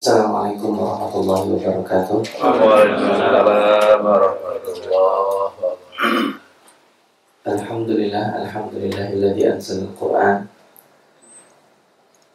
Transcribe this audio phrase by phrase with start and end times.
[0.00, 2.24] Assalamualaikum warahmatullahi wabarakatuh.
[2.40, 6.40] Waalaikumsalam warahmatullahi wabarakatuh.
[7.44, 10.48] Alhamdulillah, alhamdulillahilladzi anzala al-Qur'an.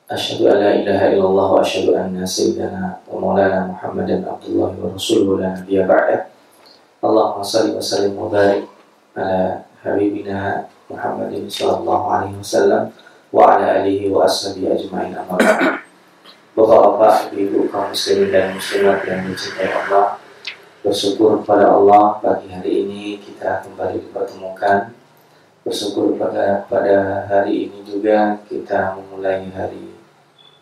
[0.05, 5.41] Asyhadu an la ilaha illallah wa asyhadu anna sayyidana wa maulana Muhammadan abdullahi wa rasuluhu
[5.41, 6.29] la nabiyya ba'da.
[7.01, 8.69] Allahumma shalli wa sallim wa barik
[9.17, 12.93] ala habibina Muhammadin sallallahu alaihi wasallam
[13.33, 15.84] wa ala alihi wa ashabihi ajma'in amma ba'd.
[16.55, 20.15] Bapak-bapak, ibu kaum muslimin dan muslimat yang dicintai Allah,
[20.87, 24.95] bersyukur kepada Allah pagi hari ini kita kembali dipertemukan.
[25.67, 29.99] Bersyukur pada pada hari ini juga kita memulai hari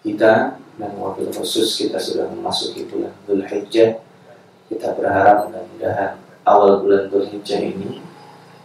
[0.01, 3.45] kita dan wakil khusus kita sudah memasuki bulan Dhul.
[3.45, 8.01] Kita berharap mudah-mudahan awal bulan Dhul Hijjah ini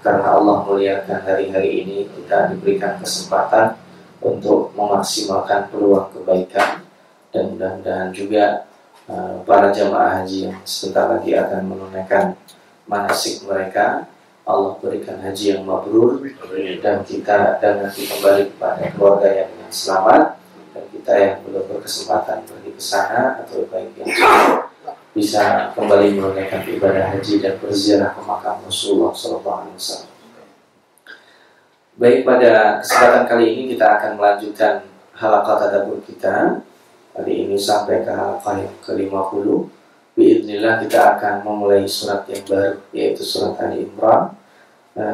[0.00, 3.76] karena Allah muliakan hari-hari ini kita diberikan kesempatan
[4.24, 6.87] untuk memaksimalkan peluang kebaikan
[7.28, 8.68] dan mudah-mudahan juga
[9.08, 12.36] uh, para jamaah haji yang sebentar lagi akan menunaikan
[12.88, 14.08] manasik mereka
[14.48, 16.24] Allah berikan haji yang mabrur.
[16.80, 20.40] Dan kita dan nanti kembali kepada keluarga yang, yang selamat.
[20.72, 24.08] Dan kita yang belum berkesempatan pergi ke sana atau baik yang
[25.12, 30.08] bisa kembali menunaikan ibadah haji dan berziarah ke makam Rasulullah SAW.
[31.98, 34.86] Baik pada kesempatan kali ini kita akan melanjutkan
[35.18, 36.62] halakat tadabbur kita
[37.18, 39.46] Hari ini sampai ke halaman yang ke-50
[40.14, 44.38] Biidnillah kita akan memulai surat yang baru Yaitu surat Ali Imran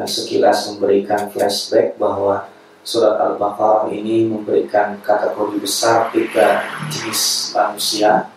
[0.05, 2.45] Sekilas memberikan flashback bahwa
[2.85, 6.61] Surat Al-Baqarah ini memberikan kategori besar tiga
[6.93, 8.29] jenis manusia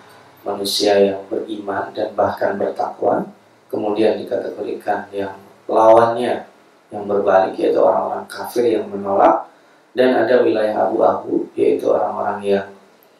[0.48, 3.28] Manusia yang beriman dan bahkan bertakwa.
[3.68, 5.36] Kemudian dikategorikan yang
[5.68, 6.48] lawannya
[6.88, 9.44] Yang berbalik yaitu orang-orang kafir yang menolak.
[9.92, 12.68] Dan ada wilayah abu-abu Yaitu orang-orang yang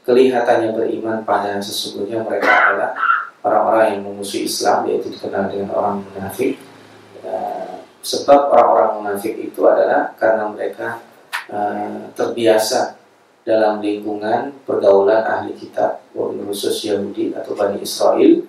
[0.09, 2.97] kelihatannya beriman pada sesungguhnya mereka adalah
[3.45, 6.57] orang-orang yang memusuhi Islam yaitu dikenal dengan orang munafik.
[7.21, 11.05] Uh, sebab orang-orang munafik itu adalah karena mereka
[11.53, 12.97] uh, terbiasa
[13.45, 18.45] dalam lingkungan pergaulan ahli kitab khusus Yahudi atau Bani Israel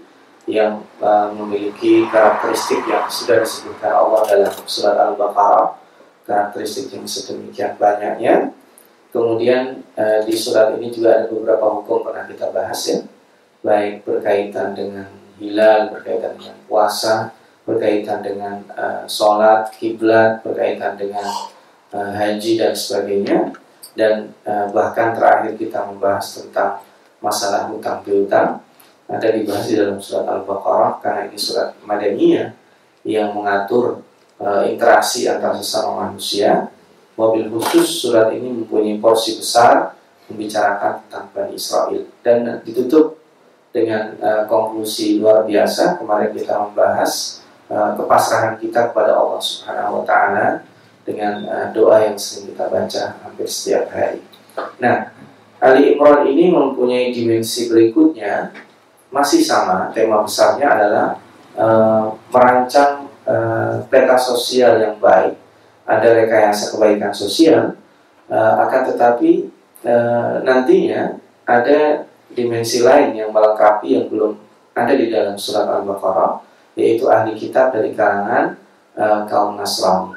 [0.48, 5.76] yang uh, memiliki karakteristik yang sudah disebutkan Allah dalam surat Al-Baqarah
[6.24, 8.56] karakteristik yang sedemikian banyaknya
[9.10, 13.02] Kemudian uh, di surat ini juga ada beberapa hukum pernah kita bahas ya,
[13.66, 15.10] baik berkaitan dengan
[15.42, 17.34] hilal, berkaitan dengan puasa,
[17.66, 21.26] berkaitan dengan uh, sholat, kiblat, berkaitan dengan
[21.90, 23.50] uh, haji dan sebagainya,
[23.98, 26.86] dan uh, bahkan terakhir kita membahas tentang
[27.18, 28.62] masalah hutang piutang.
[29.10, 32.54] Ada dibahas di dalam surat Al-Baqarah karena ini surat Madaniyah
[33.10, 34.06] yang mengatur
[34.38, 36.70] uh, interaksi antara sesama manusia
[37.20, 39.92] Mobil khusus surat ini mempunyai porsi besar
[40.32, 43.20] membicarakan tentang Bani Israel dan ditutup
[43.76, 46.00] dengan uh, konklusi luar biasa.
[46.00, 50.64] Kemarin kita membahas uh, kepasrahan kita kepada Allah Subhanahu wa taala
[51.04, 54.24] dengan uh, doa yang sering kita baca hampir setiap hari.
[54.80, 55.12] Nah,
[55.60, 58.56] Ali Imran ini mempunyai dimensi berikutnya
[59.12, 61.08] masih sama, tema besarnya adalah
[61.60, 65.36] uh, merancang uh, peta sosial yang baik
[65.90, 67.74] ada rekayasa kebaikan sosial,
[68.30, 69.50] uh, akan tetapi
[69.90, 71.18] uh, nantinya
[71.50, 74.38] ada dimensi lain yang melengkapi yang belum
[74.78, 76.46] ada di dalam surat Al-Baqarah,
[76.78, 78.54] yaitu ahli kitab dari kalangan
[78.94, 80.14] uh, kaum Nasrani.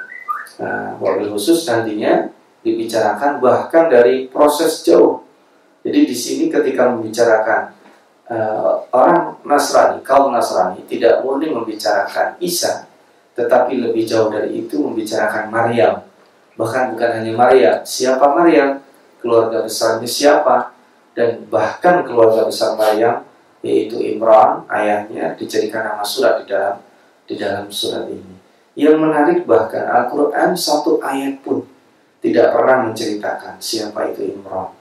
[0.60, 2.28] Uh, wabil khusus nantinya
[2.60, 5.24] dibicarakan bahkan dari proses jauh.
[5.82, 7.72] Jadi di sini ketika membicarakan
[8.28, 12.91] uh, orang Nasrani, kaum Nasrani tidak murni membicarakan Isa,
[13.32, 16.04] tetapi lebih jauh dari itu membicarakan Maryam.
[16.56, 18.80] Bahkan bukan hanya Maryam, siapa Maryam?
[19.22, 20.74] Keluarga besarnya siapa?
[21.16, 23.24] Dan bahkan keluarga besar Maryam
[23.62, 26.82] yaitu Imran, ayahnya dijadikan nama surat di dalam
[27.30, 28.34] di dalam surat ini.
[28.74, 31.62] Yang menarik bahkan Al-Quran satu ayat pun
[32.18, 34.74] tidak pernah menceritakan siapa itu Imran.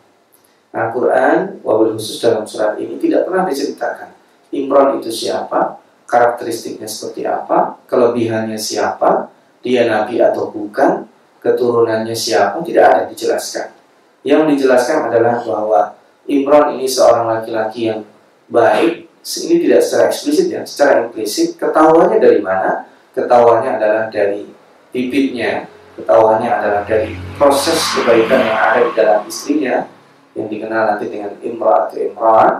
[0.72, 4.10] Al-Quran, wabil khusus dalam surat ini tidak pernah diceritakan
[4.52, 5.81] Imran itu siapa,
[6.12, 9.32] karakteristiknya seperti apa, kelebihannya siapa,
[9.64, 11.08] dia nabi atau bukan,
[11.40, 13.72] keturunannya siapa, tidak ada dijelaskan.
[14.28, 15.82] Yang dijelaskan adalah bahwa
[16.28, 18.04] Imran ini seorang laki-laki yang
[18.52, 22.92] baik, ini tidak secara eksplisit ya, secara implisit, ketahuannya dari mana?
[23.16, 24.46] Ketahuannya adalah dari
[24.92, 25.66] bibitnya,
[25.96, 29.88] ketahuannya adalah dari proses kebaikan yang ada di dalam istrinya,
[30.36, 32.52] yang dikenal nanti dengan Imran atau Imran,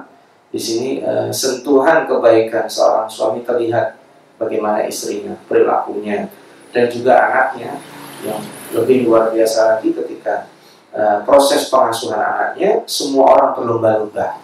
[0.52, 3.96] di sini uh, sentuhan kebaikan seorang suami terlihat
[4.36, 6.28] bagaimana istrinya, perilakunya,
[6.76, 7.80] dan juga anaknya
[8.22, 8.44] yang
[8.76, 10.52] lebih luar biasa lagi ketika
[10.92, 14.44] uh, proses pengasuhan anaknya semua orang berlomba-lomba.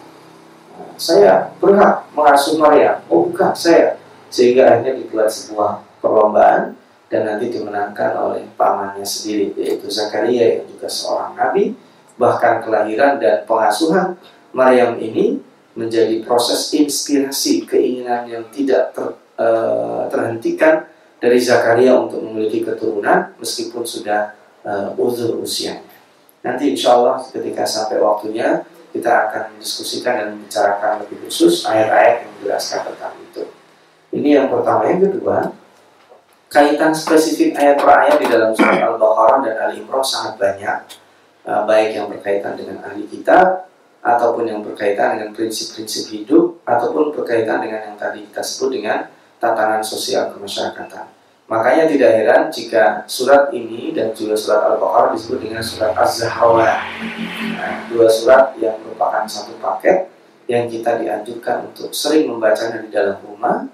[0.80, 3.04] Uh, saya berhak mengasuh Maryam.
[3.12, 4.00] Oh bukan, saya.
[4.32, 6.76] Sehingga akhirnya dibuat sebuah perlombaan
[7.08, 11.72] dan nanti dimenangkan oleh pamannya sendiri yaitu Zakaria yang juga seorang nabi
[12.20, 14.20] bahkan kelahiran dan pengasuhan
[14.52, 15.40] Maryam ini
[15.78, 20.90] menjadi proses inspirasi keinginan yang tidak ter, uh, terhentikan
[21.22, 24.34] dari Zakaria untuk memiliki keturunan meskipun sudah
[24.66, 25.86] uh, uzur usianya.
[26.42, 32.30] Nanti insya Allah ketika sampai waktunya kita akan mendiskusikan dan membicarakan lebih khusus ayat-ayat yang
[32.38, 33.42] menjelaskan tentang itu.
[34.18, 34.88] Ini yang pertama.
[34.90, 35.54] Yang kedua,
[36.50, 40.78] kaitan spesifik ayat per ayat di dalam surat Al-Baqarah dan Al Imran sangat banyak,
[41.46, 43.68] uh, baik yang berkaitan dengan ahli kitab
[44.02, 49.10] ataupun yang berkaitan dengan prinsip-prinsip hidup ataupun berkaitan dengan yang tadi kita sebut dengan
[49.42, 51.06] tatanan sosial kemasyarakatan.
[51.48, 56.76] Makanya tidak heran jika surat ini dan juga surat Al-Baqarah disebut dengan surat Az-Zahrawa.
[57.56, 60.12] Nah, dua surat yang merupakan satu paket
[60.44, 63.64] yang kita dianjurkan untuk sering membacanya di dalam rumah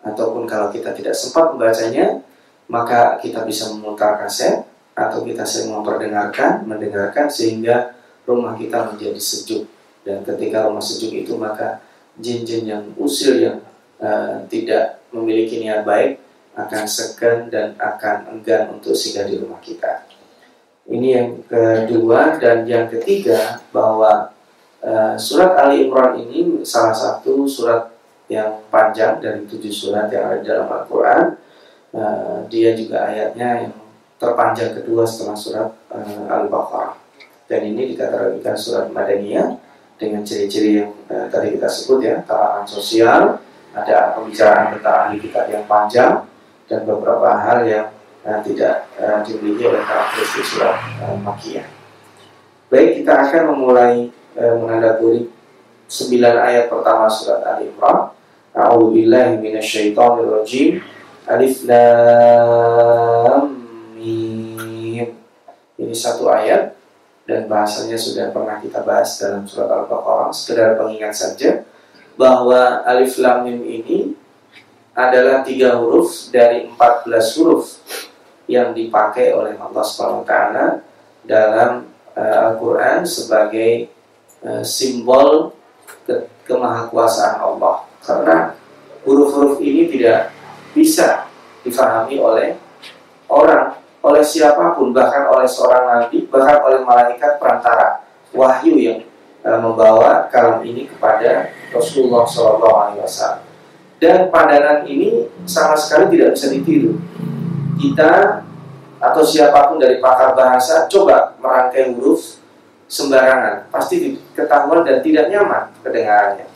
[0.00, 2.24] ataupun kalau kita tidak sempat membacanya
[2.68, 7.96] maka kita bisa memutar kaset atau kita sering memperdengarkan, mendengarkan sehingga
[8.28, 9.64] rumah kita menjadi sejuk
[10.04, 11.80] dan ketika rumah sejuk itu maka
[12.20, 13.58] jin-jin yang usil yang
[14.02, 16.20] uh, tidak memiliki niat baik
[16.58, 20.04] akan segan dan akan enggan untuk singgah di rumah kita.
[20.88, 24.34] Ini yang kedua dan yang ketiga bahwa
[24.82, 27.94] uh, surat Ali Imran ini salah satu surat
[28.26, 31.24] yang panjang dari tujuh surat yang ada dalam Al-Quran.
[31.88, 33.72] Uh, dia juga ayatnya yang
[34.20, 37.07] terpanjang kedua setelah surat uh, Al-Baqarah.
[37.48, 39.56] Dan ini dikatakan surat Madaniyah
[39.96, 43.40] dengan ciri-ciri yang uh, tadi kita sebut ya, tatanan sosial,
[43.72, 46.28] ada pembicaraan tentang ahli kitab yang panjang,
[46.68, 47.88] dan beberapa hal yang
[48.22, 51.66] uh, tidak uh, dimiliki oleh karakteristik surat uh, Makiyah.
[52.68, 55.32] Baik, kita akan memulai uh, menandapuri
[55.88, 58.12] sembilan ayat pertama surat Ali Imran.
[58.52, 59.40] A'udzu billahi
[59.96, 60.84] rajim.
[61.28, 63.56] Alif lam
[63.96, 65.08] mim.
[65.78, 66.77] Ini satu ayat
[67.28, 70.32] dan bahasanya sudah pernah kita bahas dalam surat Al-Baqarah.
[70.32, 71.60] Sekedar pengingat saja
[72.16, 74.16] bahwa alif lam mim ini
[74.96, 77.78] adalah tiga huruf dari 14 huruf
[78.50, 80.32] yang dipakai oleh Allah SWT
[81.28, 81.86] dalam
[82.16, 83.92] uh, Al-Quran sebagai
[84.42, 85.54] uh, simbol
[86.08, 87.86] ke kemahakuasaan Allah.
[88.02, 88.56] Karena
[89.06, 90.32] huruf-huruf ini tidak
[90.74, 91.30] bisa
[91.62, 92.58] difahami oleh
[93.30, 93.77] orang,
[94.08, 98.02] oleh siapa pun, bahkan oleh seorang nabi, bahkan oleh malaikat perantara
[98.32, 99.00] wahyu yang
[99.44, 103.44] uh, membawa kalam ini kepada Rasulullah SAW.
[103.98, 106.96] Dan pandangan ini sama sekali tidak bisa ditiru.
[107.78, 108.42] Kita
[108.98, 112.42] atau siapa pun dari pakar bahasa coba merangkai huruf
[112.88, 116.46] sembarangan, pasti ketahuan dan tidak nyaman kedengarannya.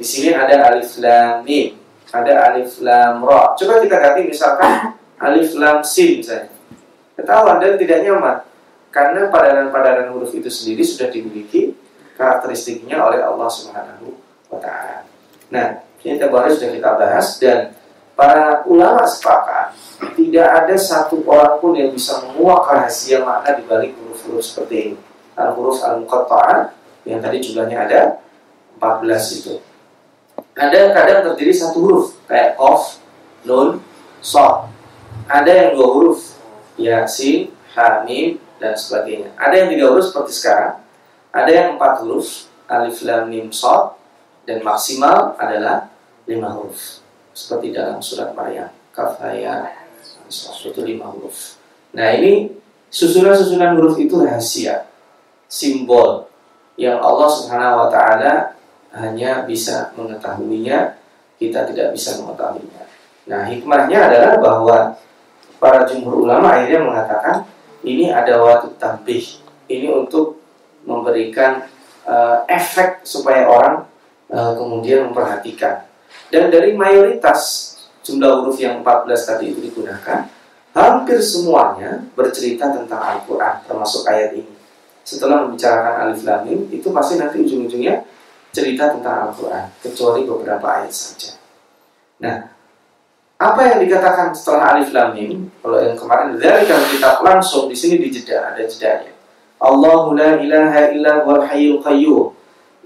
[0.00, 1.78] Di sini ada alif lam mim,
[2.10, 3.54] ada alif lam ra.
[3.54, 6.50] Coba kita ganti misalkan alif lam sin misalnya.
[7.12, 8.36] Ketahuan dan tidak nyaman
[8.92, 11.76] karena padanan-padanan huruf itu sendiri sudah dimiliki
[12.16, 14.12] karakteristiknya oleh Allah Subhanahu
[14.52, 15.08] wa taala.
[15.48, 17.72] Nah, ini hari sudah kita bahas dan
[18.12, 19.76] para ulama sepakat
[20.16, 24.96] tidak ada satu orang pun yang bisa menguak rahasia makna di balik huruf-huruf seperti ini.
[25.32, 26.76] Al-huruf al-muqatta'ah
[27.08, 28.00] yang tadi jumlahnya ada
[28.76, 29.54] 14 itu.
[30.52, 33.00] Ada kadang terdiri satu huruf kayak of,
[33.48, 33.80] nun,
[34.20, 34.68] so.
[35.30, 36.31] Ada yang dua huruf
[36.80, 39.34] ya sin, ha, mim dan sebagainya.
[39.36, 40.74] Ada yang tiga huruf seperti sekarang.
[41.32, 43.92] Ada yang empat huruf alif lam mim so
[44.48, 45.92] dan maksimal adalah
[46.24, 47.04] lima huruf
[47.36, 49.76] seperti dalam surat Maryam kafaya
[50.64, 51.60] itu lima huruf
[51.92, 52.48] nah ini
[52.88, 54.88] susunan-susunan huruf itu rahasia
[55.44, 56.28] simbol
[56.80, 58.56] yang Allah Subhanahu wa taala
[58.96, 60.96] hanya bisa mengetahuinya
[61.36, 62.88] kita tidak bisa mengetahuinya
[63.28, 64.76] nah hikmahnya adalah bahwa
[65.62, 67.46] para jumhur ulama akhirnya mengatakan
[67.86, 69.38] ini ada waktu tambih
[69.70, 70.42] ini untuk
[70.82, 71.70] memberikan
[72.02, 73.86] uh, efek supaya orang
[74.34, 75.86] uh, kemudian memperhatikan
[76.32, 80.26] dan dari mayoritas jumlah huruf yang 14 tadi itu digunakan,
[80.74, 84.52] hampir semuanya bercerita tentang Al-Quran, termasuk ayat ini.
[85.02, 88.06] Setelah membicarakan alif lam mim, itu pasti nanti ujung-ujungnya
[88.52, 91.36] cerita tentang Al-Quran, kecuali beberapa ayat saja.
[92.22, 92.51] Nah,
[93.42, 95.50] apa yang dikatakan setelah alif lam mim?
[95.58, 99.10] Kalau yang kemarin dari kalau kita langsung di sini dijeda, ada jedanya.
[99.58, 102.30] Allahu la ilaha illa wal hayyul qayyum.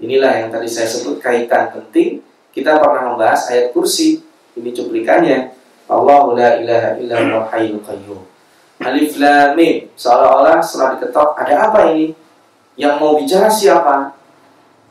[0.01, 2.21] Inilah yang tadi saya sebut kaitan penting
[2.53, 4.25] kita pernah membahas ayat kursi.
[4.57, 5.53] Ini cuplikannya.
[5.85, 8.21] Allahu la ilaha illa huwa hayyul qayyum.
[8.81, 9.89] Alif lam mim.
[9.93, 12.13] Seolah-olah setelah diketok ada apa ini?
[12.77, 14.17] Yang mau bicara siapa?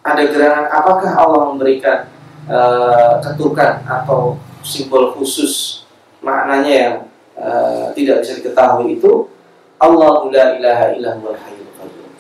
[0.07, 2.07] ada gerangan apakah Allah memberikan
[2.47, 5.87] uh, ketukan atau simbol khusus
[6.19, 6.97] maknanya yang
[7.39, 9.31] uh, tidak bisa diketahui itu
[9.79, 12.11] Allahu la ilaha illallah hayyul qayyum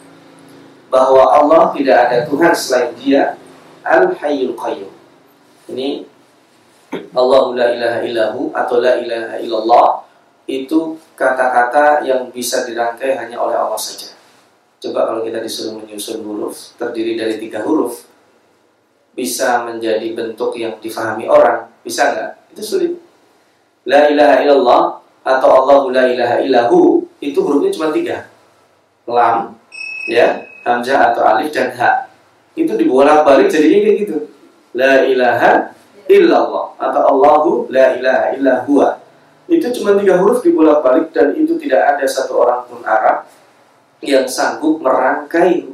[0.86, 3.34] bahwa Allah tidak ada Tuhan selain Dia
[3.82, 4.92] al hayyul qayyum
[5.74, 6.06] ini
[6.94, 10.06] Allahu la ilaha illahu atau la ilaha illallah
[10.46, 14.14] itu kata-kata yang bisa dirangkai hanya oleh Allah saja.
[14.78, 18.06] Coba kalau kita disuruh menyusun huruf terdiri dari tiga huruf,
[19.18, 22.32] bisa menjadi bentuk yang difahami orang, bisa nggak?
[22.56, 22.92] Itu sulit.
[23.84, 24.82] La ilaha illallah
[25.20, 28.32] atau Allahu la ilaha illahu itu hurufnya cuma tiga,
[29.04, 29.52] lam,
[30.08, 32.08] ya, hamzah atau alif dan ha.
[32.56, 34.16] Itu dibolak-balik jadinya kayak gitu.
[34.72, 35.76] La ilaha
[36.08, 38.96] illallah atau Allahu la ilaha illa huwa.
[39.44, 43.28] Itu cuma tiga huruf dibolak-balik dan itu tidak ada satu orang pun Arab
[44.00, 45.68] yang sanggup merangkai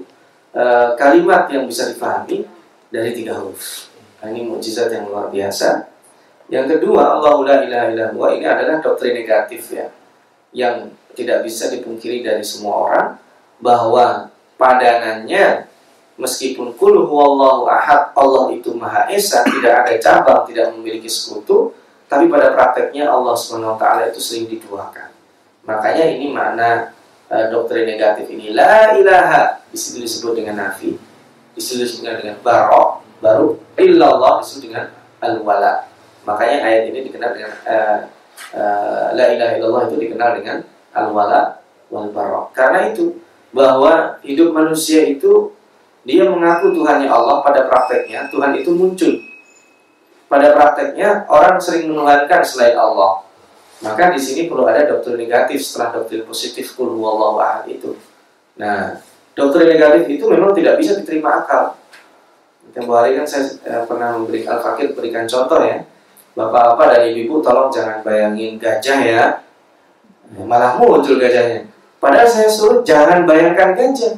[0.59, 2.43] uh, kalimat yang bisa dipahami
[2.91, 3.87] dari tiga huruf.
[4.19, 5.92] Nah, ini mukjizat yang luar biasa.
[6.51, 9.87] Yang kedua, Allahu la ilaha illa huwa ini adalah doktrin negatif ya.
[10.53, 13.09] Yang tidak bisa dipungkiri dari semua orang
[13.63, 15.71] bahwa padanannya
[16.21, 21.73] meskipun kul huwallahu ahad Allah itu maha esa tidak ada cabang tidak memiliki sekutu
[22.07, 25.09] tapi pada prakteknya Allah swt itu sering diduakan
[25.65, 26.93] makanya ini makna
[27.33, 30.95] uh, doktrin negatif ini la ilaha di situ disebut dengan nafi
[31.53, 34.85] di situ disebut dengan barok baru illallah disebut dengan
[35.23, 35.92] al wala
[36.23, 37.99] makanya ayat ini dikenal dengan uh,
[38.55, 40.59] uh, la ilaha illallah itu dikenal dengan
[40.93, 43.19] al wala wal barok karena itu
[43.53, 45.53] bahwa hidup manusia itu
[46.03, 49.23] dia mengaku Tuhannya Allah pada prakteknya Tuhan itu muncul.
[50.27, 53.23] Pada prakteknya orang sering menuhankan selain Allah.
[53.83, 57.95] Maka di sini perlu ada doktrin negatif setelah doktrin positif kul huwallahu ahad itu.
[58.59, 58.99] Nah,
[59.35, 61.79] doktrin negatif itu memang tidak bisa diterima akal.
[62.73, 65.83] Tempoh hari kan saya eh, pernah memberi Al-Fakir berikan contoh ya.
[66.33, 69.25] Bapak-bapak dan ibu-ibu tolong jangan bayangin gajah ya.
[70.33, 71.69] Malah muncul gajahnya.
[72.01, 74.17] Padahal saya suruh jangan bayangkan gajah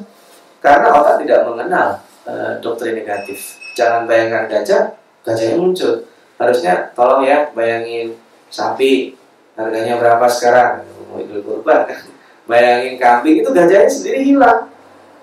[0.62, 3.58] karena otak tidak mengenal uh, doktrin negatif.
[3.74, 4.94] Jangan bayangkan gajah,
[5.26, 6.06] gajahnya muncul.
[6.38, 8.14] Harusnya tolong ya bayangin
[8.46, 9.18] sapi
[9.58, 12.00] harganya berapa sekarang mau idul kurban kan.
[12.46, 14.70] Bayangin kambing itu gajahnya sendiri hilang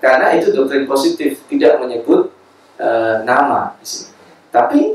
[0.02, 2.28] karena itu doktrin positif tidak menyebut
[2.76, 3.72] uh, nama.
[4.52, 4.91] Tapi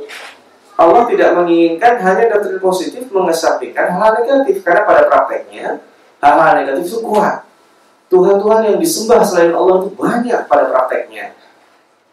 [0.78, 5.82] Allah tidak menginginkan hanya doktrin positif mengesampingkan hal-hal negatif karena pada prakteknya
[6.22, 7.50] hal-hal negatif itu kuat.
[8.08, 11.36] Tuhan-Tuhan yang disembah selain Allah itu banyak pada prakteknya.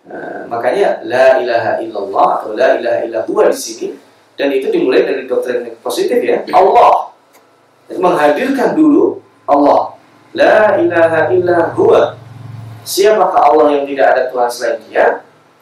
[0.04, 3.86] Nah, makanya la ilaha illallah atau la ilaha illallah di sini
[4.34, 6.40] dan itu dimulai dari doktrin positif ya.
[6.56, 7.12] Allah
[7.92, 9.92] menghadirkan dulu Allah.
[10.32, 12.16] La ilaha illallah.
[12.84, 15.06] Siapakah Allah yang tidak ada Tuhan selain Dia?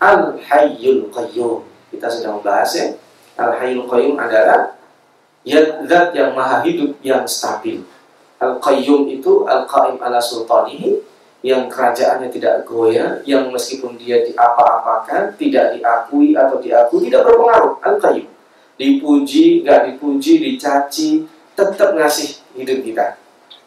[0.03, 1.72] Al Hayyul Qayyum.
[1.93, 2.87] Kita sedang membahas ya.
[3.37, 4.81] Al Hayyul Qayyum adalah
[5.87, 7.83] zat yang maha hidup yang stabil.
[8.43, 10.99] Al-Qayyum itu Al-Qaim ala sultanihi
[11.43, 17.83] yang kerajaannya tidak goyah, yang meskipun dia diapa-apakan, tidak diakui atau diakui, tidak berpengaruh.
[17.83, 18.31] Al-Qayyum.
[18.79, 23.07] Dipuji, nggak dipuji, dicaci, tetap ngasih hidup kita.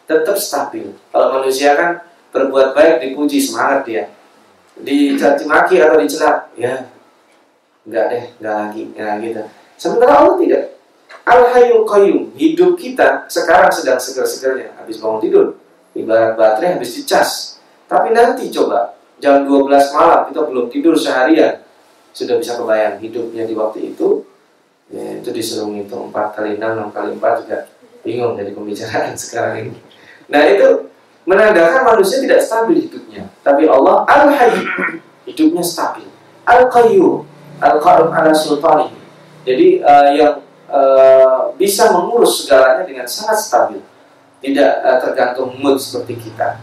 [0.08, 0.92] Tetap stabil.
[1.12, 4.04] Kalau manusia kan berbuat baik, dipuji, semangat dia.
[4.76, 6.95] Dicaci maki atau dicela, ya
[7.86, 9.42] nggak deh, nggak lagi, nggak gitu.
[9.78, 10.64] Sementara Allah tidak.
[11.26, 15.46] Al-Hayyul Qayyum, hidup kita sekarang sedang seger-segernya, habis bangun tidur.
[15.98, 17.58] Ibarat baterai habis dicas.
[17.90, 21.66] Tapi nanti coba, jam 12 malam kita belum tidur seharian.
[22.14, 24.22] Sudah bisa kebayang hidupnya di waktu itu.
[24.94, 27.58] Ya, itu disuruh ngitung 4 kali 6, 6 kali 4 juga
[28.06, 29.80] bingung dari pembicaraan sekarang ini.
[30.30, 30.94] Nah itu
[31.26, 33.26] menandakan manusia tidak stabil hidupnya.
[33.42, 34.62] Tapi Allah Al-Hayy,
[35.26, 36.06] hidupnya stabil.
[36.46, 37.26] Al-Qayyum,
[37.60, 38.92] Al-Qayyum ala sultani.
[39.46, 43.80] Jadi uh, yang Eh, bisa mengurus segalanya dengan sangat stabil,
[44.42, 46.58] tidak uh, tergantung mood seperti kita.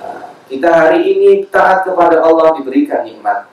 [0.00, 3.46] Uh, kita hari ini taat kepada Allah diberikan nikmat.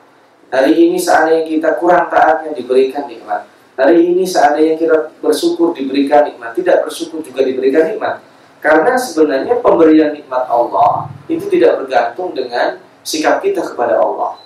[0.48, 3.52] Hari ini seandainya kita kurang taatnya diberikan nikmat.
[3.76, 8.24] Hari ini seandainya kita bersyukur diberikan nikmat, tidak bersyukur juga diberikan nikmat.
[8.64, 14.40] Karena sebenarnya pemberian nikmat Allah itu tidak bergantung dengan sikap kita kepada Allah.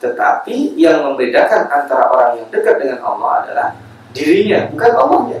[0.00, 3.68] Tetapi yang membedakan antara orang yang dekat dengan Allah adalah
[4.16, 5.40] dirinya, bukan Allahnya.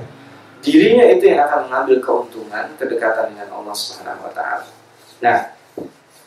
[0.60, 4.68] Dirinya itu yang akan mengambil keuntungan kedekatan dengan Allah Subhanahu wa taala.
[5.24, 5.38] Nah,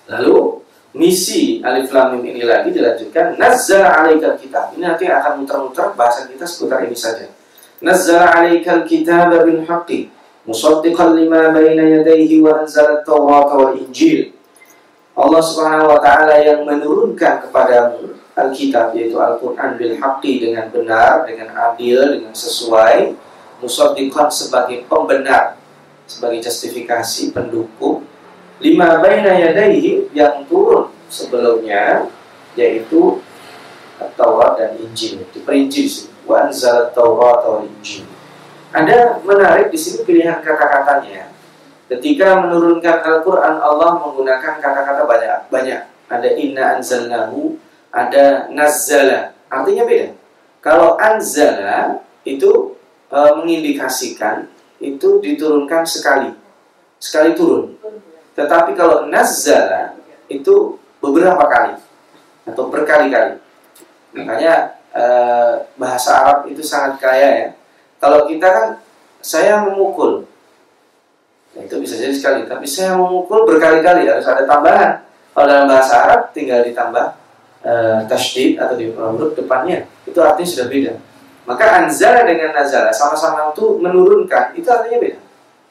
[0.10, 0.66] lalu
[0.98, 4.74] misi alif lam mim ini lagi dilanjutkan nazzala alaikal kitab.
[4.74, 7.30] Ini nanti akan muter-muter bahasa kita seputar ini saja.
[7.86, 10.10] Nazzala alaikal kitab bil haqqi
[10.50, 14.34] musaddiqan lima baina yadayhi wa anzala at-taurata wal injil.
[15.14, 22.18] Allah Subhanahu wa taala yang menurunkan kepadamu Alkitab yaitu Al-Quran bil dengan benar, dengan adil,
[22.18, 23.14] dengan sesuai
[23.62, 25.62] musaddiqan sebagai pembenar
[26.10, 28.04] sebagai justifikasi pendukung.
[28.62, 32.08] Lima baina yadaihi yang turun sebelumnya
[32.58, 33.22] yaitu
[34.18, 35.24] Taurat dan Injil.
[35.32, 38.08] Diperinci sih wa anzal Taurat Injil.
[38.74, 41.30] Ada menarik di sini pilihan kata-katanya.
[41.86, 45.82] Ketika menurunkan Al-Quran Allah menggunakan kata-kata banyak banyak.
[46.10, 47.58] Ada inna anzalnahu
[47.94, 50.18] ada nazzala artinya beda.
[50.66, 52.74] Kalau anzala itu
[53.14, 54.50] e, mengindikasikan
[54.82, 56.34] itu diturunkan sekali.
[56.98, 57.78] Sekali turun.
[58.34, 59.94] Tetapi kalau nazzala
[60.26, 61.78] itu beberapa kali
[62.50, 63.38] atau berkali-kali.
[64.18, 65.04] Makanya e,
[65.78, 67.48] bahasa Arab itu sangat kaya ya.
[68.02, 68.68] Kalau kita kan
[69.22, 70.26] saya memukul.
[71.54, 72.50] Nah, itu bisa jadi sekali.
[72.50, 75.06] Tapi saya memukul berkali-kali harus ada tambahan.
[75.38, 77.23] Kalau dalam bahasa Arab tinggal ditambah
[77.64, 80.94] uh, atau di huruf depannya itu artinya sudah beda
[81.44, 85.20] maka anzala dengan nazala sama-sama itu menurunkan itu artinya beda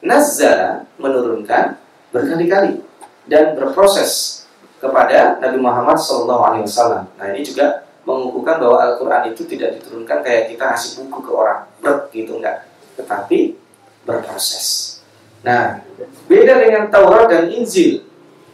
[0.03, 1.79] nazala menurunkan
[2.13, 2.83] berkali-kali
[3.25, 4.43] dan berproses
[4.83, 7.07] kepada Nabi Muhammad SAW.
[7.15, 11.59] Nah ini juga mengukuhkan bahwa Al-Quran itu tidak diturunkan kayak kita ngasih buku ke orang,
[11.79, 12.67] ber gitu enggak,
[12.99, 13.55] tetapi
[14.03, 14.99] berproses.
[15.47, 15.79] Nah
[16.27, 18.03] beda dengan Taurat dan Injil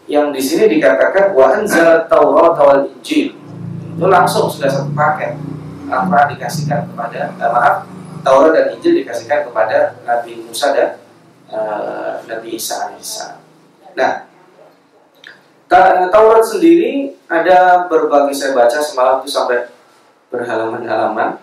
[0.09, 3.37] yang di sini dikatakan wa anzal Taurat wal Injil
[3.93, 5.37] itu langsung sudah satu paket
[5.85, 7.85] apa dikasihkan kepada eh, maaf
[8.25, 10.97] Taurat dan Injil dikasihkan kepada Nabi Musa dan
[11.53, 13.37] uh, Nabi Isa alaihissalam.
[13.93, 14.27] Nah
[16.09, 19.69] Taurat sendiri ada berbagai saya baca semalam itu sampai
[20.33, 21.37] berhalaman-halaman.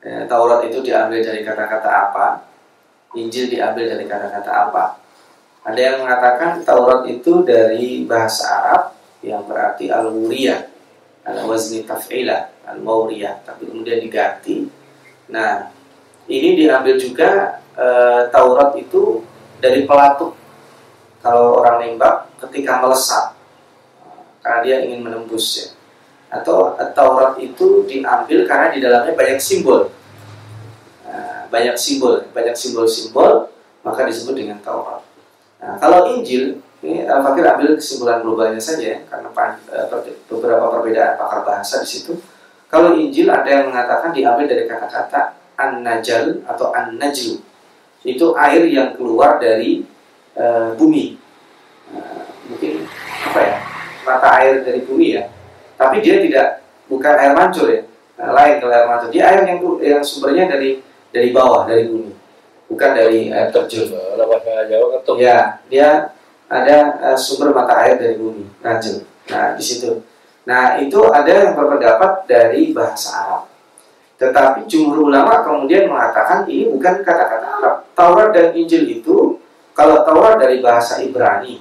[0.00, 2.48] Ya, Taurat itu diambil dari kata-kata apa,
[3.12, 4.96] Injil diambil dari kata-kata apa.
[5.60, 8.82] Ada yang mengatakan Taurat itu dari bahasa Arab
[9.20, 10.64] yang berarti al-wuriyah,
[11.28, 14.64] al-wazni taf'ilah, al-mawriyah, tapi kemudian diganti.
[15.28, 15.68] Nah,
[16.24, 17.86] ini diambil juga e,
[18.32, 19.20] Taurat itu
[19.60, 20.32] dari pelatuk.
[21.20, 23.36] Kalau orang nembak ketika melesat
[24.40, 25.66] karena dia ingin menembus ya.
[26.32, 29.92] Atau Taurat itu diambil karena di dalamnya banyak simbol.
[31.04, 33.52] Nah, banyak simbol, banyak simbol-simbol
[33.84, 35.09] maka disebut dengan Taurat.
[35.60, 39.28] Nah, kalau Injil, ini Al-Fakir ambil kesimpulan globalnya saja ya, karena
[39.68, 39.86] eh,
[40.32, 42.16] beberapa perbedaan pakar bahasa di situ.
[42.72, 47.44] Kalau Injil ada yang mengatakan diambil dari kata-kata an-najal atau an-najlu.
[48.00, 49.84] Itu air yang keluar dari
[50.32, 50.44] e,
[50.78, 51.18] bumi.
[51.92, 52.86] Nah, mungkin
[53.26, 53.56] apa ya?
[54.06, 55.28] Mata air dari bumi ya.
[55.76, 57.82] Tapi dia tidak bukan air mancur ya.
[58.16, 59.10] Nah, lain kalau air mancur.
[59.10, 62.19] Dia air yang yang sumbernya dari dari bawah, dari bumi
[62.70, 63.90] bukan dari air terjun.
[65.18, 66.14] Ya, dia
[66.46, 69.02] ada uh, sumber mata air dari bumi, rajin.
[69.30, 70.02] Nah, di situ.
[70.46, 73.44] Nah, itu ada yang berpendapat dari bahasa Arab.
[74.16, 77.76] Tetapi jumhur ulama kemudian mengatakan ini bukan kata-kata Arab.
[77.94, 79.38] Taurat dan Injil itu
[79.74, 81.60] kalau Taurat dari bahasa Ibrani,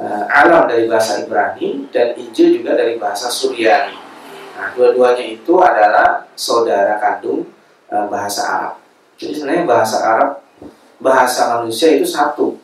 [0.00, 3.96] uh, alam dari bahasa Ibrani dan Injil juga dari bahasa Suryani.
[4.54, 7.50] Nah, dua-duanya itu adalah saudara kandung
[7.90, 8.83] uh, bahasa Arab.
[9.18, 10.30] Jadi sebenarnya bahasa Arab,
[10.98, 12.58] bahasa manusia itu satu.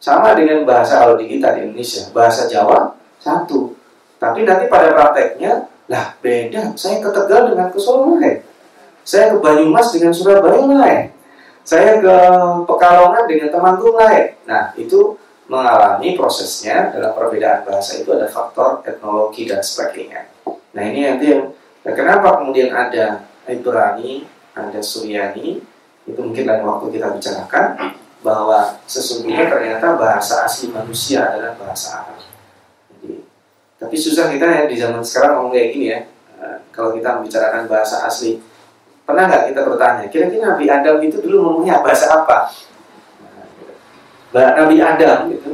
[0.00, 3.72] Sama dengan bahasa kalau di kita di Indonesia, bahasa Jawa satu.
[4.20, 6.76] Tapi nanti pada prakteknya, lah beda.
[6.76, 8.40] Saya ke Tegal dengan ke Solo lain.
[9.04, 11.12] Saya ke Banyumas dengan Surabaya lain.
[11.64, 12.16] Saya ke
[12.68, 14.36] Pekalongan dengan Temanggung lain.
[14.44, 20.24] Nah, itu mengalami prosesnya dalam perbedaan bahasa itu ada faktor etnologi dan sebagainya.
[20.72, 21.52] Nah ini nanti yang
[21.84, 25.58] kenapa kemudian ada Ibrani ada Suryani
[26.04, 27.66] itu mungkin lain waktu kita bicarakan
[28.24, 32.20] bahwa sesungguhnya ternyata bahasa asli manusia adalah bahasa Arab.
[32.88, 33.20] Jadi,
[33.76, 36.00] tapi susah kita ya di zaman sekarang ngomong kayak gini ya.
[36.40, 38.40] Eh, kalau kita membicarakan bahasa asli,
[39.04, 42.48] pernah nggak kita bertanya, kira-kira Nabi Adam itu dulu ngomongnya bahasa apa?
[44.32, 45.50] Nah, Nabi Adam gitu,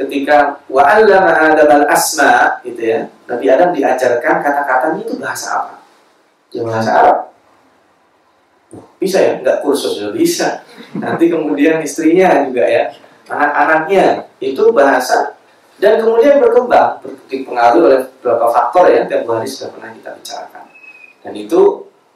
[0.00, 5.74] ketika wa Adam al asma gitu ya, Nabi Adam diajarkan kata-katanya itu bahasa apa?
[6.52, 7.35] Ya bahasa Arab
[8.96, 9.32] bisa ya?
[9.42, 10.48] Nggak kursus juga bisa.
[10.96, 12.92] Nanti kemudian istrinya juga ya
[13.26, 15.34] anak-anaknya itu bahasa
[15.76, 20.64] dan kemudian berkembang dipengaruhi oleh beberapa faktor ya yang hari sudah pernah kita bicarakan.
[21.20, 21.60] Dan itu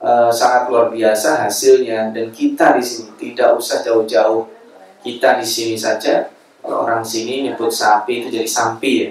[0.01, 2.09] e, sangat luar biasa hasilnya.
[2.09, 4.49] Dan kita di sini tidak usah jauh-jauh.
[5.01, 6.29] Kita di sini saja
[6.61, 9.11] kalau orang sini nyebut sapi itu jadi sampi ya.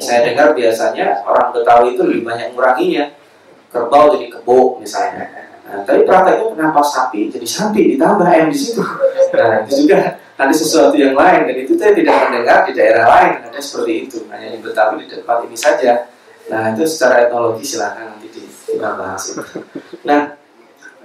[0.00, 3.04] Saya dengar biasanya orang Betawi itu lebih banyak menguranginya.
[3.68, 5.39] Kerbau jadi kebo misalnya
[5.70, 8.82] Nah, tapi prakteknya kenapa sapi jadi sapi ditambah M di situ.
[9.30, 13.46] Nah itu juga ada sesuatu yang lain dan itu saya tidak mendengar di daerah lain
[13.46, 14.18] ada seperti itu.
[14.34, 16.10] Hanya di Betawi di tempat ini saja.
[16.50, 18.26] Nah itu secara etnologi silahkan nanti
[18.66, 19.38] kita bahas.
[20.02, 20.34] Nah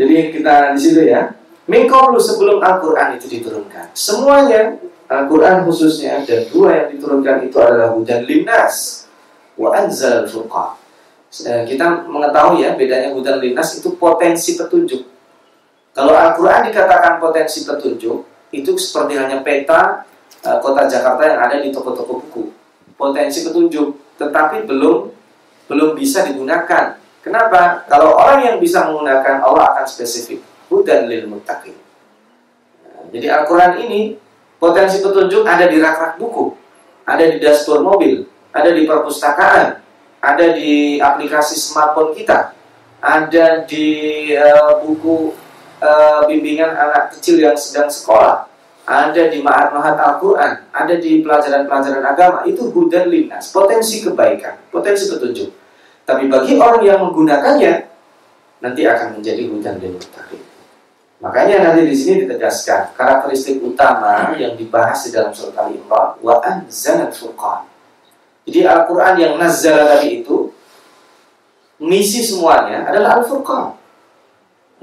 [0.02, 1.30] jadi kita di situ ya.
[1.70, 3.94] Mingkoblu sebelum Al-Quran itu diturunkan.
[3.94, 9.06] Semuanya Al-Quran khususnya dan dua yang diturunkan itu adalah hujan linnas
[9.58, 10.85] wa anzal furqan.
[11.44, 15.04] Eh, kita mengetahui ya bedanya hujan linnas itu potensi petunjuk.
[15.92, 18.24] Kalau Al-Quran dikatakan potensi petunjuk,
[18.56, 20.04] itu seperti hanya peta
[20.44, 22.44] uh, kota Jakarta yang ada di toko-toko buku.
[22.96, 25.12] Potensi petunjuk, tetapi belum
[25.68, 27.00] belum bisa digunakan.
[27.20, 27.84] Kenapa?
[27.88, 30.40] Kalau orang yang bisa menggunakan Allah akan spesifik.
[30.72, 31.76] Hudan lil muttaqin.
[32.86, 34.16] Nah, jadi Al-Quran ini
[34.60, 36.56] potensi petunjuk ada di rak-rak buku,
[37.08, 39.85] ada di dashboard mobil, ada di perpustakaan,
[40.26, 42.58] ada di aplikasi smartphone kita,
[42.98, 45.38] ada di uh, buku
[45.86, 48.50] uh, bimbingan anak kecil yang sedang sekolah,
[48.90, 55.54] ada di ma'at-ma'at Al-Quran, ada di pelajaran-pelajaran agama, itu hudan linnas, potensi kebaikan, potensi petunjuk.
[56.06, 57.74] Tapi bagi orang yang menggunakannya
[58.66, 60.42] nanti akan menjadi hujan dan muttaqin.
[61.22, 67.10] Makanya nanti di sini ditegaskan karakteristik utama yang dibahas di dalam surat Al-Imran wa anzalal
[67.14, 67.75] furqan.
[68.46, 70.54] Jadi Al-Qur'an yang nazzala tadi itu
[71.82, 73.74] misi semuanya adalah Al-Furqan.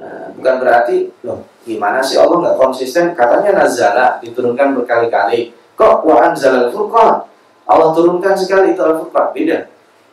[0.02, 6.16] Nah, bukan berarti loh gimana sih Allah nggak konsisten katanya nazala diturunkan berkali-kali kok wa
[6.26, 7.28] anzalal furqan
[7.68, 9.68] Allah turunkan sekali itu Al-Furqan beda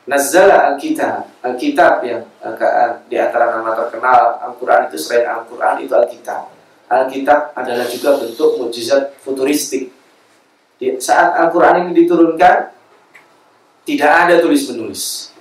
[0.10, 2.58] Nazala Alkitab, Alkitab yang uh,
[3.06, 6.50] di antara nama terkenal Al-Quran itu selain Al-Quran itu Alkitab.
[6.90, 9.94] Alkitab adalah juga bentuk mujizat futuristik.
[10.82, 12.74] Di, saat Al-Quran ini diturunkan,
[13.90, 15.34] tidak ada tulis menulis.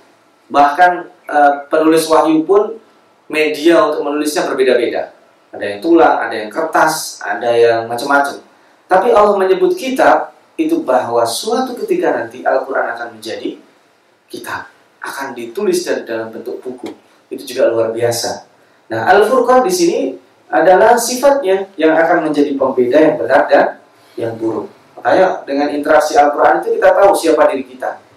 [0.49, 0.91] Bahkan
[1.29, 2.81] uh, penulis wahyu pun
[3.29, 5.13] media untuk menulisnya berbeda-beda.
[5.53, 8.41] Ada yang tulang, ada yang kertas, ada yang macam-macam.
[8.89, 13.61] Tapi Allah menyebut kitab itu bahwa suatu ketika nanti Al-Quran akan menjadi
[14.25, 16.89] kitab akan ditulis dari dalam bentuk buku.
[17.29, 18.49] Itu juga luar biasa.
[18.89, 19.99] Nah, Al-Furqan di sini
[20.49, 23.79] adalah sifatnya yang akan menjadi pembeda yang benar dan
[24.17, 24.67] yang buruk.
[24.97, 28.08] Makanya dengan interaksi Al-Quran itu kita tahu siapa diri kita.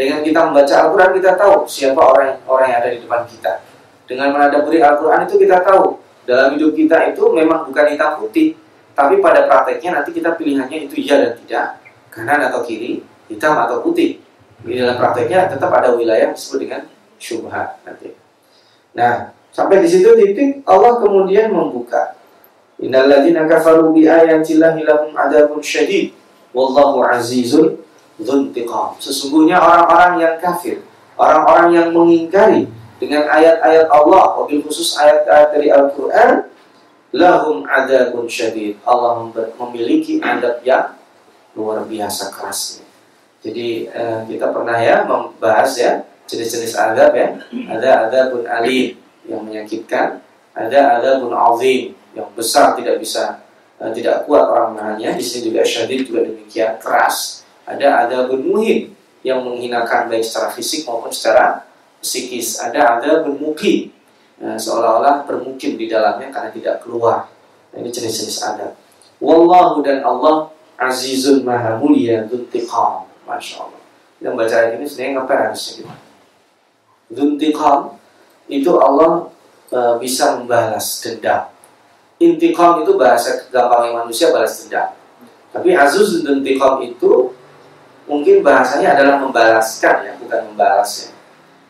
[0.00, 3.60] Dengan kita membaca Al-Quran kita tahu siapa orang orang yang ada di depan kita.
[4.08, 8.56] Dengan menadaburi Al-Quran itu kita tahu dalam hidup kita itu memang bukan hitam putih,
[8.96, 11.66] tapi pada prakteknya nanti kita pilihannya itu iya dan tidak,
[12.08, 14.24] kanan atau kiri, hitam atau putih
[14.64, 16.80] di dalam prakteknya tetap ada wilayah disebut dengan
[17.20, 18.16] syubhat nanti.
[18.96, 22.16] Nah, sampai di situ titik Allah kemudian membuka.
[22.80, 26.16] Innalladzina kafaru bi ayatillahi lahum adzabun syadid
[26.56, 27.76] wallahu azizun
[28.20, 28.96] dzuntiqam.
[29.00, 30.84] Sesungguhnya orang-orang yang kafir,
[31.16, 32.68] orang-orang yang mengingkari
[33.00, 36.52] dengan ayat-ayat Allah, wabil khusus ayat-ayat dari Al-Qur'an,
[37.16, 38.76] lahum adzabun syadid.
[38.84, 40.94] Allah memiliki adab yang
[41.56, 42.86] luar biasa kerasnya.
[43.40, 47.40] Jadi uh, kita pernah ya membahas ya jenis-jenis adab ya.
[47.72, 50.20] Ada adabun alim yang menyakitkan,
[50.52, 53.40] ada adabun azim yang besar tidak bisa
[53.80, 55.16] uh, tidak kuat orang menahannya.
[55.16, 57.39] Di sini juga syadid juga demikian keras.
[57.70, 58.90] Ada adabun muhim
[59.22, 61.70] yang menghinakan baik secara fisik maupun secara
[62.02, 62.58] psikis.
[62.58, 63.94] Ada adabun mukim
[64.42, 67.30] uh, seolah-olah bermukim di dalamnya karena tidak keluar.
[67.70, 68.74] Nah, ini jenis-jenis adab.
[69.22, 73.80] Wallahu dan Allah azizun maha mulia dzuntiqam Masya Allah.
[74.20, 75.94] Membaca ayat ini sebenarnya ngapain harusnya kita?
[77.12, 77.80] Zuntiqam
[78.50, 79.30] itu Allah
[79.70, 81.52] e, bisa membalas dendam.
[82.20, 84.92] Intiqam itu bahasa gampangnya manusia balas dendam.
[85.54, 87.32] Tapi azuz intiqam itu
[88.10, 91.14] mungkin bahasanya adalah membalaskan ya, bukan membalasnya.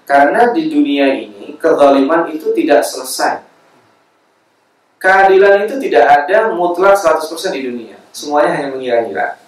[0.09, 3.45] Karena di dunia ini kezaliman itu tidak selesai.
[4.97, 7.97] Keadilan itu tidak ada mutlak 100% di dunia.
[8.11, 9.41] Semuanya hanya mengira-ngira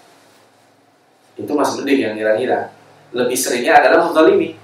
[1.36, 2.60] itu masih mending yang ngira-ngira.
[3.12, 4.56] Lebih seringnya adalah menzalimi.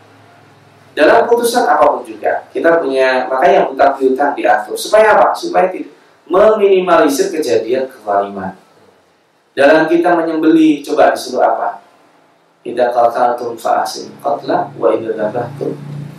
[0.96, 4.74] Dalam putusan apa pun juga, kita punya makanya yang utang piutang diatur.
[4.74, 5.30] Supaya apa?
[5.36, 5.94] Supaya tidak
[6.26, 8.56] meminimalisir kejadian kezaliman.
[9.54, 11.87] Dalam kita menyembeli, coba disuruh apa?
[12.68, 15.72] Tidak qataltum fa'asim qatla wa idza dzabhtum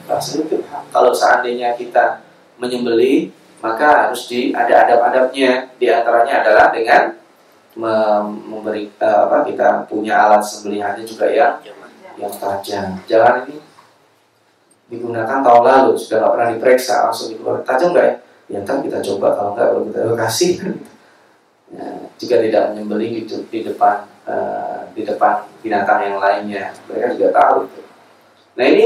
[0.09, 0.49] fa'asim
[0.89, 2.25] Kalau seandainya kita
[2.57, 3.29] menyembeli,
[3.61, 5.69] maka harus di ada adab-adabnya.
[5.77, 7.13] Di antaranya adalah dengan
[7.77, 11.61] memberi uh, apa kita punya alat sembelihannya juga yang
[12.17, 12.97] yang tajam.
[13.05, 13.61] Jangan ini
[14.89, 18.15] digunakan tahun lalu sudah nggak pernah diperiksa langsung dikeluarkan tajam nggak ya?
[18.49, 20.51] Ya ntar kita coba kalau nggak kalau kita kasih.
[21.77, 21.85] ya,
[22.17, 27.55] jika tidak menyembeli di, di depan uh, di depan binatang yang lainnya, mereka juga tahu
[27.67, 27.81] itu.
[28.55, 28.85] Nah ini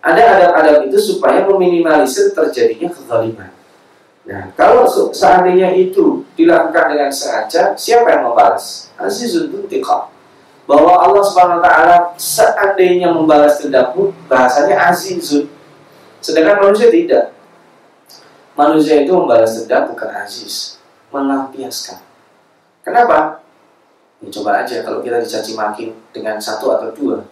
[0.00, 3.52] ada adab-adab itu supaya meminimalisir terjadinya kezaliman.
[4.24, 8.92] Nah, kalau seandainya itu dilakukan dengan sengaja, siapa yang membalas?
[8.96, 10.12] Azizul Buntiqa.
[10.70, 15.50] bahwa Allah Subhanahu wa taala seandainya membalas dendam pun bahasanya azizun.
[16.22, 17.34] Sedangkan manusia tidak.
[18.54, 20.78] Manusia itu membalas dendam bukan aziz,
[21.10, 21.98] melampiaskan.
[22.86, 23.42] Kenapa?
[24.20, 27.24] Ya, coba aja kalau kita dicaci maki dengan satu atau dua,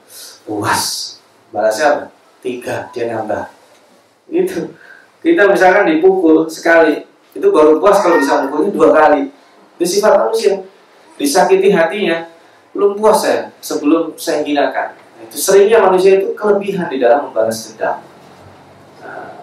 [0.49, 1.17] puas.
[1.53, 2.05] Balasnya apa?
[2.41, 3.45] Tiga, dia nambah.
[4.33, 4.73] Gitu.
[5.21, 7.05] Kita misalkan dipukul sekali,
[7.37, 9.29] itu baru puas kalau bisa mukulnya dua kali.
[9.77, 10.65] Itu sifat manusia.
[11.21, 12.31] Disakiti hatinya,
[12.73, 14.95] belum puas saya sebelum saya hinakan.
[14.97, 18.01] Nah, itu seringnya manusia itu kelebihan di dalam membalas dendam.
[19.03, 19.43] Nah,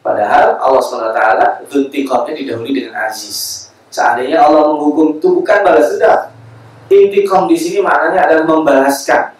[0.00, 1.22] padahal Allah SWT
[1.68, 3.68] Zuntiqamnya didahului dengan aziz.
[3.92, 6.32] Seandainya Allah menghukum itu bukan balas dendam,
[6.90, 9.38] Intikom di sini maknanya adalah membalaskan.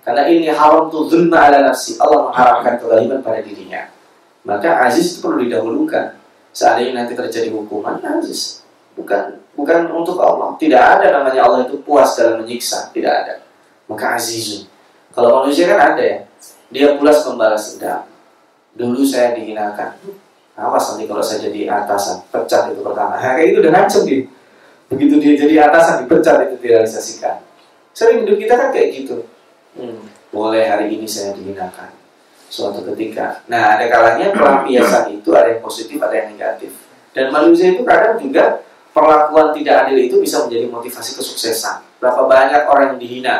[0.00, 2.00] Karena ini haram tu zulma ala nafsi.
[2.00, 3.92] Allah mengharamkan kezaliman pada dirinya.
[4.48, 6.16] Maka aziz itu perlu didahulukan.
[6.56, 8.64] Seandainya nanti terjadi hukuman, aziz.
[8.96, 10.56] Bukan bukan untuk Allah.
[10.56, 12.88] Tidak ada namanya Allah itu puas dalam menyiksa.
[12.96, 13.44] Tidak ada.
[13.84, 14.64] Maka azizun.
[15.12, 16.18] Kalau manusia kan ada ya.
[16.72, 18.08] Dia pulas membalas dendam.
[18.72, 20.00] Dulu saya dihinakan.
[20.56, 22.24] Awas nanti kalau saya jadi atasan.
[22.32, 23.20] Pecat itu pertama.
[23.20, 24.24] Nah, itu udah ngancem dia
[24.86, 27.42] begitu dia jadi atasan dipecat itu direalisasikan.
[27.96, 29.26] Sering hidup kita kan kayak gitu.
[29.76, 31.92] Hmm, boleh hari ini saya dihinakan.
[32.46, 33.42] Suatu ketika.
[33.50, 36.70] Nah ada kalanya pelampiasan itu ada yang positif ada yang negatif.
[37.10, 38.60] Dan manusia itu kadang juga
[38.92, 42.00] perlakuan tidak adil itu bisa menjadi motivasi kesuksesan.
[42.00, 43.36] Berapa banyak orang yang dihina?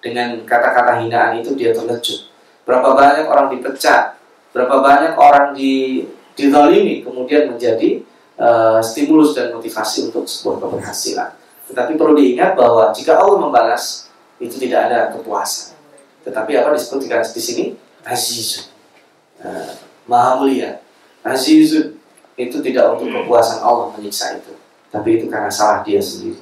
[0.00, 2.30] Dengan kata-kata hinaan itu dia terkejut.
[2.62, 4.14] Berapa banyak orang dipecat?
[4.54, 6.04] Berapa banyak orang di
[6.36, 8.04] didolimi kemudian menjadi
[8.40, 11.34] uh, stimulus dan motivasi untuk sebuah keberhasilan.
[11.66, 14.06] Tetapi perlu diingat bahwa jika Allah membalas
[14.38, 15.74] itu tidak ada kepuasan.
[16.22, 17.64] Tetapi apa disebut di sini
[18.06, 18.70] azizun,
[19.42, 19.74] uh,
[20.06, 20.82] maha mulia.
[21.26, 21.98] Azizun
[22.38, 24.54] itu tidak untuk kepuasan Allah menyiksa itu,
[24.92, 26.38] tapi itu karena salah dia sendiri.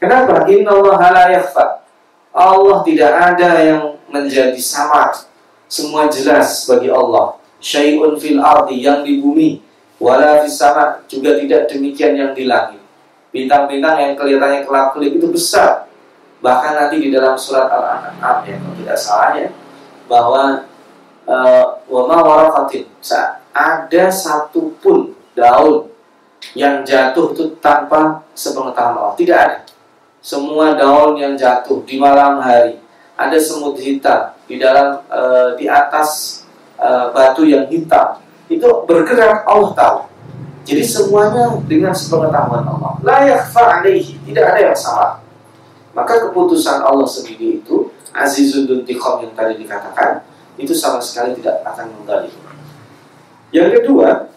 [0.00, 0.44] Kenapa?
[0.50, 1.86] Inna Allah la yakhfa.
[2.34, 5.14] Allah tidak ada yang menjadi samar.
[5.70, 7.38] Semua jelas bagi Allah.
[7.62, 9.63] Syai'un fil ardi yang di bumi
[10.02, 12.82] wala sama juga tidak demikian yang di langit.
[13.34, 15.90] Bintang-bintang yang kelihatannya kelap-kelip itu besar.
[16.38, 19.48] Bahkan nanti di dalam surat Al-An'am ya, kalau tidak salah ya,
[20.06, 20.42] bahwa
[21.24, 22.84] uh, wama warakatin
[23.54, 25.88] ada satu pun daun
[26.52, 29.16] yang jatuh itu tanpa sepengetahuan Allah.
[29.16, 29.58] Tidak ada.
[30.20, 32.80] Semua daun yang jatuh di malam hari,
[33.14, 36.42] ada semut hitam di dalam uh, di atas
[36.76, 39.98] uh, batu yang hitam itu bergerak Allah tahu.
[40.64, 42.96] Jadi semuanya dengan sepengetahuan Allah.
[43.04, 45.20] Layak fa'alaihi, tidak ada yang salah.
[45.92, 50.24] Maka keputusan Allah sendiri itu Azizun Duntiqom yang tadi dikatakan
[50.56, 52.30] itu sama sekali tidak akan menggali.
[53.50, 54.30] Yang kedua,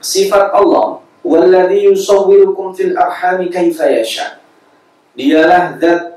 [0.00, 4.40] sifat Allah walladhi yusawwirukum fil arhami kaifa yasha.
[5.16, 6.16] Dialah zat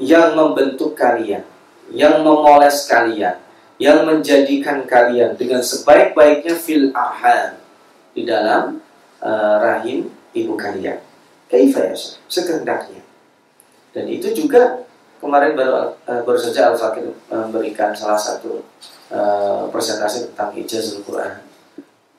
[0.00, 1.44] yang membentuk kalian,
[1.92, 3.38] yang memoles kalian,
[3.80, 7.56] yang menjadikan kalian dengan sebaik-baiknya fil arham
[8.12, 8.80] di dalam
[9.22, 11.00] uh, rahim ibu kalian.
[11.48, 11.96] Kaifa ya,
[12.28, 13.04] sekehendaknya.
[13.92, 14.84] Dan itu juga
[15.20, 18.64] kemarin baru uh, baru saja Al Fakir memberikan salah satu
[19.12, 21.44] uh, presentasi tentang ijazah Al-Qur'an.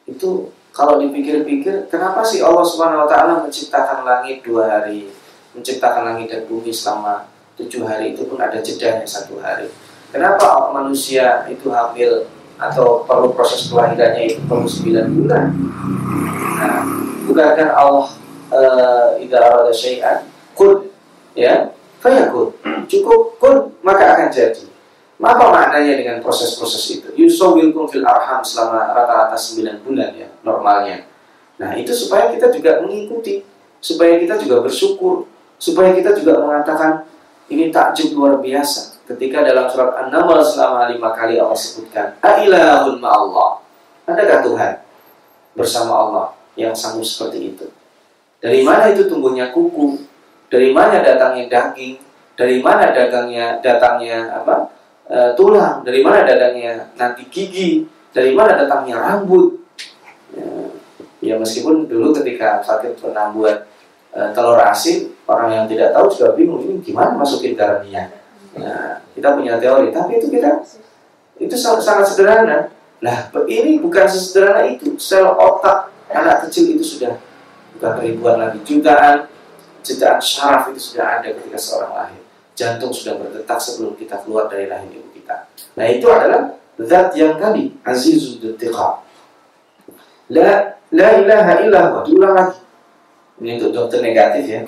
[0.05, 5.09] Itu kalau dipikir-pikir, kenapa sih Allah Subhanahu wa taala menciptakan langit dua hari,
[5.53, 9.69] menciptakan langit dan bumi selama tujuh hari itu pun ada jedanya satu hari
[10.13, 12.29] Kenapa manusia itu hamil
[12.61, 15.49] atau perlu proses kelahirannya itu perlu 9 bulan?
[16.61, 16.85] Nah,
[17.25, 18.07] bukankah Allah
[18.53, 20.93] uh, arada syai'an kun
[21.33, 22.53] ya fayakun.
[22.85, 24.69] Cukup kun maka akan jadi.
[25.23, 27.09] Apa maknanya dengan proses-proses itu?
[27.17, 31.09] Yusawilkum fil arham selama rata-rata 9 bulan ya normalnya.
[31.57, 33.41] Nah itu supaya kita juga mengikuti
[33.81, 35.25] supaya kita juga bersyukur
[35.57, 37.09] supaya kita juga mengatakan
[37.49, 43.59] ini takjub luar biasa ketika dalam surat An-Naml selama lima kali Allah sebutkan Ailahun Allah.
[44.03, 44.73] Adakah Tuhan
[45.55, 46.25] bersama Allah
[46.59, 47.65] yang sanggup seperti itu?
[48.43, 50.03] Dari mana itu tumbuhnya kuku?
[50.51, 51.95] Dari mana datangnya daging?
[52.35, 54.67] Dari mana dagangnya datangnya apa?
[55.07, 55.87] E, tulang?
[55.87, 57.87] Dari mana datangnya nanti gigi?
[58.11, 59.63] Dari mana datangnya rambut?
[60.35, 60.47] Ya,
[61.23, 63.63] ya meskipun dulu ketika Fakir pernah buat
[64.11, 68.22] e, telur asin orang yang tidak tahu juga bingung ini gimana masukin garamnya
[68.57, 70.61] Nah, kita punya teori, tapi itu kita
[71.41, 72.57] itu sangat, sangat sederhana.
[73.01, 73.17] Nah,
[73.49, 74.95] ini bukan sesederhana itu.
[75.01, 77.17] Sel otak anak kecil itu sudah
[77.75, 79.25] bukan ribuan lagi, jutaan,
[79.81, 82.21] jutaan syaraf itu sudah ada ketika seorang lahir.
[82.53, 85.49] Jantung sudah berdetak sebelum kita keluar dari rahim ibu kita.
[85.73, 89.01] Nah, itu adalah zat yang tadi, azizul dutiqa.
[90.29, 92.01] La, la ilaha illallah.
[92.05, 92.61] Diulang lagi.
[93.41, 94.61] Ini untuk dokter negatif ya.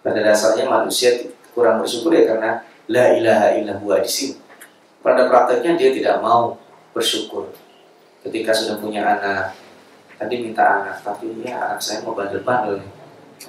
[0.00, 1.10] Pada dasarnya manusia
[1.52, 4.36] kurang bersyukur ya karena la ilaha illallah di sini.
[5.04, 6.56] Pada prakteknya dia tidak mau
[6.96, 7.52] bersyukur.
[8.24, 9.52] Ketika sudah punya anak,
[10.16, 12.80] tadi minta anak, tapi ya anak saya mau bandel-bandel.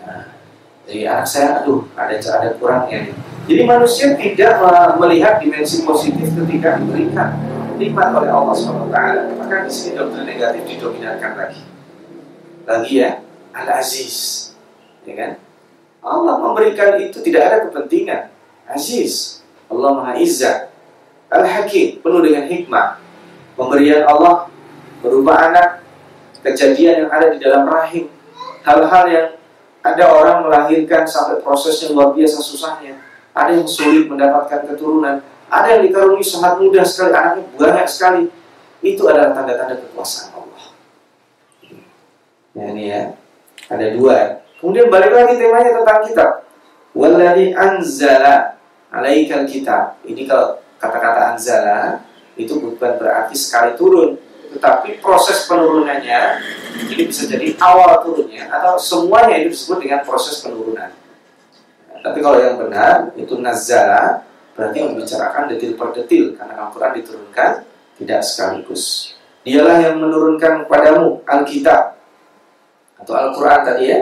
[0.04, 0.36] Nah,
[0.84, 3.16] jadi anak saya, aduh, ada ada kurangnya.
[3.46, 4.60] Jadi manusia tidak
[5.00, 7.40] melihat dimensi positif ketika diberikan
[7.80, 8.98] nikmat oleh Allah SWT.
[9.40, 11.62] Maka di sini doktrin negatif didominankan lagi.
[12.66, 13.22] Lagi ya,
[13.54, 14.52] Al-Aziz.
[15.06, 15.32] Ya kan?
[16.02, 18.35] Allah memberikan itu tidak ada kepentingan.
[18.70, 19.42] Aziz.
[19.70, 20.70] Allah Maha Izzah.
[21.30, 23.02] Al-Hakim, penuh dengan hikmah.
[23.58, 24.50] Pemberian Allah
[25.02, 25.82] berupa anak,
[26.46, 28.12] kejadian yang ada di dalam rahim,
[28.62, 29.28] hal-hal yang
[29.86, 32.98] ada orang melahirkan sampai prosesnya luar biasa susahnya.
[33.36, 35.22] Ada yang sulit mendapatkan keturunan.
[35.46, 38.24] Ada yang dikaruniai sangat mudah sekali, anaknya banyak sekali.
[38.82, 40.64] Itu adalah tanda-tanda kekuasaan Allah.
[42.56, 43.02] Ya, ini ya.
[43.70, 44.46] Ada dua.
[44.62, 46.32] Kemudian balik lagi temanya tentang kitab.
[46.96, 48.56] Walladhi anzala
[48.88, 50.00] alaikal kitab.
[50.08, 52.00] Ini kalau kata-kata anzala
[52.40, 54.16] itu bukan berarti sekali turun,
[54.56, 56.40] tetapi proses penurunannya
[56.88, 60.92] ini bisa jadi awal turunnya atau semuanya itu disebut dengan proses penurunan.
[62.00, 64.24] Tapi kalau yang benar itu nazala
[64.56, 67.52] berarti membicarakan detil per detil karena Al-Quran diturunkan
[68.00, 69.16] tidak sekaligus.
[69.44, 71.98] Dialah yang menurunkan kepadamu Alkitab
[73.04, 74.00] atau Al-Quran tadi ya,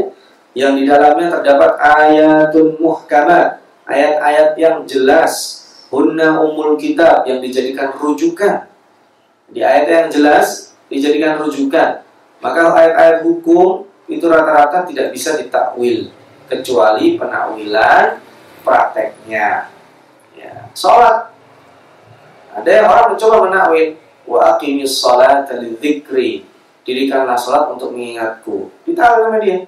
[0.54, 3.58] yang di dalamnya terdapat ayatun muhkamat,
[3.90, 8.70] ayat-ayat yang jelas, hunna umul kitab yang dijadikan rujukan.
[9.50, 12.06] Di ayat yang jelas dijadikan rujukan.
[12.38, 16.14] Maka ayat-ayat hukum itu rata-rata tidak bisa ditakwil.
[16.46, 18.22] Kecuali penakwilan
[18.62, 19.74] prakteknya.
[20.38, 20.70] Ya.
[20.78, 21.34] Sholat.
[22.54, 23.98] Ada yang orang mencoba menakwil.
[24.30, 26.46] Wa aqimis sholat lidzikri.
[26.86, 28.70] Dirikanlah sholat untuk mengingatku.
[28.86, 29.66] Ditakwil sama dia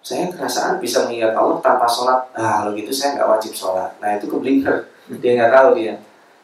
[0.00, 4.16] saya kerasaan bisa mengingat Allah tanpa sholat ah kalau gitu saya nggak wajib sholat nah
[4.16, 4.88] itu keblinger
[5.20, 6.00] dia nggak tahu dia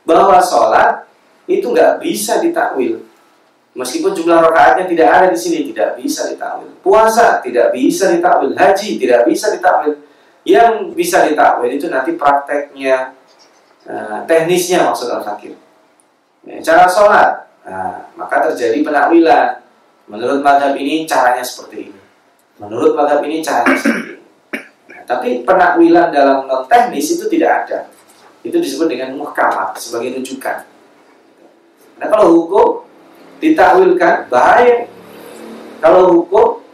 [0.06, 1.06] bahwa sholat
[1.46, 3.02] itu nggak bisa ditakwil.
[3.76, 6.70] Meskipun jumlah rakaatnya tidak ada di sini, tidak bisa ditakwil.
[6.80, 10.00] Puasa tidak bisa ditakwil, haji tidak bisa ditakwil.
[10.46, 13.12] Yang bisa ditakwil itu nanti prakteknya,
[13.84, 15.58] uh, teknisnya maksud al-fakir.
[16.46, 17.30] Ya, cara sholat,
[17.66, 19.66] nah, maka terjadi penakwilan.
[20.06, 21.95] Menurut madhab ini caranya seperti ini.
[22.56, 24.14] Menurut madhab ini seperti ini.
[24.88, 27.78] Nah, tapi penakwilan dalam non teknis itu tidak ada.
[28.40, 30.64] Itu disebut dengan muhkamat sebagai rujukan.
[32.00, 32.68] Nah kalau hukum
[33.44, 34.88] ditakwilkan bahaya.
[35.84, 36.64] Kalau hukum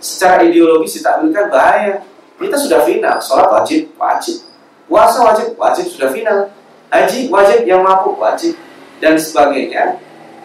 [0.00, 2.00] secara ideologis ditakwilkan bahaya.
[2.36, 4.44] Kita sudah final, sholat wajib, wajib.
[4.84, 6.52] Puasa wajib, wajib sudah final.
[6.92, 8.56] Haji wajib, yang mampu wajib.
[9.00, 10.00] Dan sebagainya.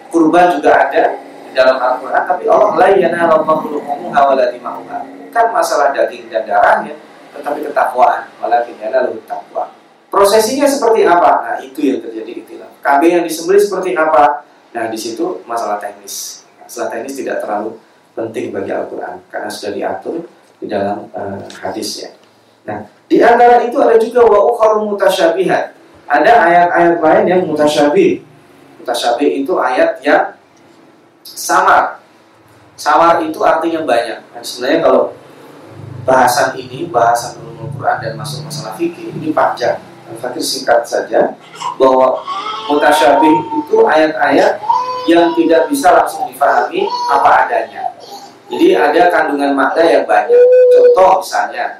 [0.07, 1.19] Kurban juga ada
[1.53, 2.23] dalam Al-Quran.
[2.27, 4.99] Tapi Allah la yanallahu luhumuha wala dima'uha.
[5.31, 6.95] Bukan masalah daging dan darahnya,
[7.37, 8.27] tetapi ketakwaan.
[8.43, 9.71] Walakin yanalahu taqwa.
[10.11, 11.31] Prosesinya seperti apa?
[11.39, 12.69] Nah, itu yang terjadi itilah.
[12.83, 14.43] Kambing yang disembelih seperti apa?
[14.75, 16.43] Nah, di situ masalah teknis.
[16.59, 17.79] Masalah teknis tidak terlalu
[18.11, 20.27] penting bagi Al-Quran karena sudah diatur
[20.59, 22.11] di dalam uh, hadisnya.
[22.67, 25.79] Nah, di antara itu ada juga wa ukharu mutasyabihat.
[26.11, 28.19] Ada ayat-ayat lain yang mutasyabih.
[28.83, 30.35] Mutasyabih itu ayat yang
[31.23, 32.01] samar.
[32.75, 34.19] Samar itu artinya banyak.
[34.33, 35.01] Dan sebenarnya kalau
[36.05, 39.77] bahasan ini, bahasan ulumul Quran dan masuk masalah fikih ini panjang
[40.19, 41.37] Fakir singkat saja
[41.79, 42.19] bahwa
[42.67, 44.59] mutasyabih itu ayat-ayat
[45.07, 47.95] yang tidak bisa langsung difahami apa adanya.
[48.51, 50.35] Jadi ada kandungan makna yang banyak.
[50.75, 51.79] Contoh misalnya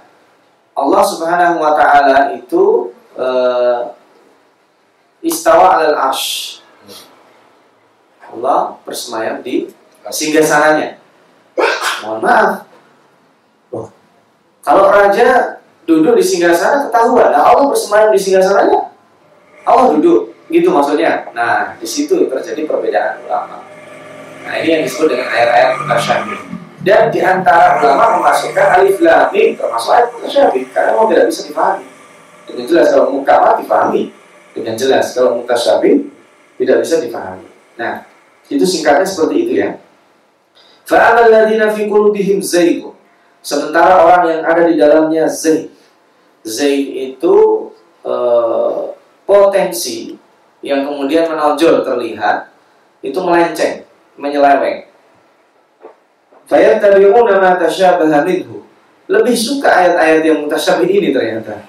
[0.72, 3.92] Allah Subhanahu wa taala itu uh,
[5.20, 6.61] istawa alal arsh.
[8.32, 9.70] Allah bersemayam di
[10.08, 10.98] singgasananya.
[12.02, 12.52] Mohon maaf.
[14.62, 17.34] Kalau raja duduk di singgah sana ketahuan.
[17.34, 18.94] Nah, Allah bersemayam di singgah sananya.
[19.66, 21.30] Allah duduk, gitu maksudnya.
[21.34, 23.66] Nah, di situ terjadi perbedaan ulama.
[24.42, 26.40] Nah, ini yang disebut dengan ayat-ayat mutasyabih.
[26.82, 31.42] Dan di antara ulama memasukkan alif lam mim termasuk ayat mutasyabih karena mau tidak bisa
[31.46, 31.86] dipahami.
[32.50, 34.04] Dengan jelas kalau mukamat dipahami
[34.58, 36.10] dengan jelas kalau mutasyabih
[36.58, 37.46] tidak bisa dipahami.
[37.78, 38.02] Nah,
[38.52, 39.80] itu singkatnya seperti itu ya.
[40.84, 42.92] Fa'amal ladina fi qulubihim zaygun
[43.42, 45.74] Sementara orang yang ada di dalamnya zaid.
[46.46, 47.36] Zaid itu
[48.06, 48.14] e,
[49.26, 50.14] potensi
[50.62, 52.54] yang kemudian menonjol terlihat
[53.02, 53.82] itu melenceng,
[54.22, 54.86] menyeleweng.
[56.46, 58.62] Fayattabi'una ma tasyabaha minhu.
[59.10, 61.66] Lebih suka ayat-ayat yang mutasyabih ini ternyata.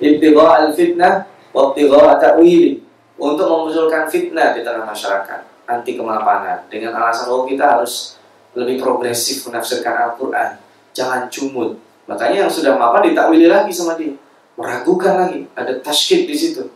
[0.00, 2.80] Ibtigha al-fitnah wa ibtigha ta'wili.
[3.20, 8.18] Untuk memunculkan fitnah di tengah masyarakat, anti kemapanan dengan alasan oh kita harus
[8.52, 10.60] lebih progresif menafsirkan Al-Qur'an
[10.92, 11.76] jangan cumut.
[12.06, 14.14] Makanya yang sudah mapan ditakwili lagi sama dia.
[14.52, 16.68] meragukan lagi, ada taskyid di situ.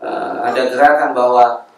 [0.00, 1.68] Uh, ada gerakan bahwa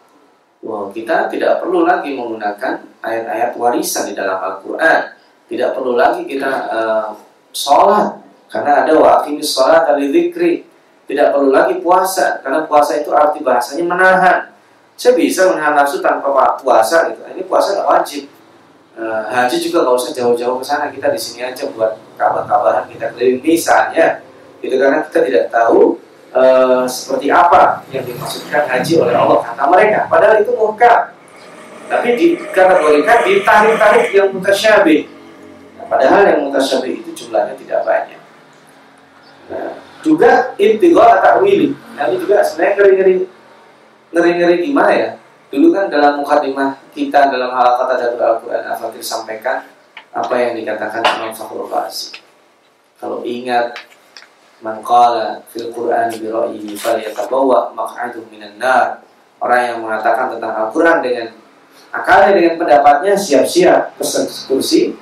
[0.62, 5.18] wow, kita tidak perlu lagi menggunakan ayat-ayat warisan di dalam Al-Quran.
[5.50, 7.08] Tidak perlu lagi kita uh,
[7.50, 10.62] sholat karena ada waktu sholat zikri.
[11.10, 14.38] Tidak perlu lagi puasa karena puasa itu arti bahasanya menahan.
[14.96, 17.20] Saya bisa menahan nafsu tanpa puasa gitu.
[17.28, 18.32] Ini puasa nggak wajib.
[18.96, 20.88] Uh, haji juga nggak usah jauh-jauh ke sana.
[20.88, 24.24] Kita di sini aja buat kabar-kabaran kita keliling misalnya.
[24.64, 26.00] Itu karena kita tidak tahu
[26.32, 30.08] uh, seperti apa yang dimaksudkan haji oleh Allah kata mereka.
[30.08, 31.12] Padahal itu muka.
[31.86, 35.06] Tapi dikategorikan ditarik-tarik yang mutasyabih.
[35.76, 38.20] Nah, padahal yang mutasyabih itu jumlahnya tidak banyak.
[39.52, 39.70] Nah,
[40.02, 41.76] juga intiqal ta'wili.
[41.94, 43.14] Nah, ini juga sebenarnya ngeri-ngeri
[44.10, 45.10] ngeri-ngeri gimana ya?
[45.46, 49.62] Dulu kan dalam mukadimah kita dalam hal kata dari Al-Quran Al-Fatih sampaikan
[50.10, 52.18] apa yang dikatakan Imam Fakhrul Razi.
[52.98, 53.76] Kalau ingat
[54.64, 59.04] Man qala fil Qur'an bi ra'yihi falyatabawwa maq'adahu minan nar.
[59.36, 61.28] Orang yang mengatakan tentang Al-Qur'an dengan
[61.92, 64.00] akalnya dengan pendapatnya siap-siap
[64.48, 64.96] kursi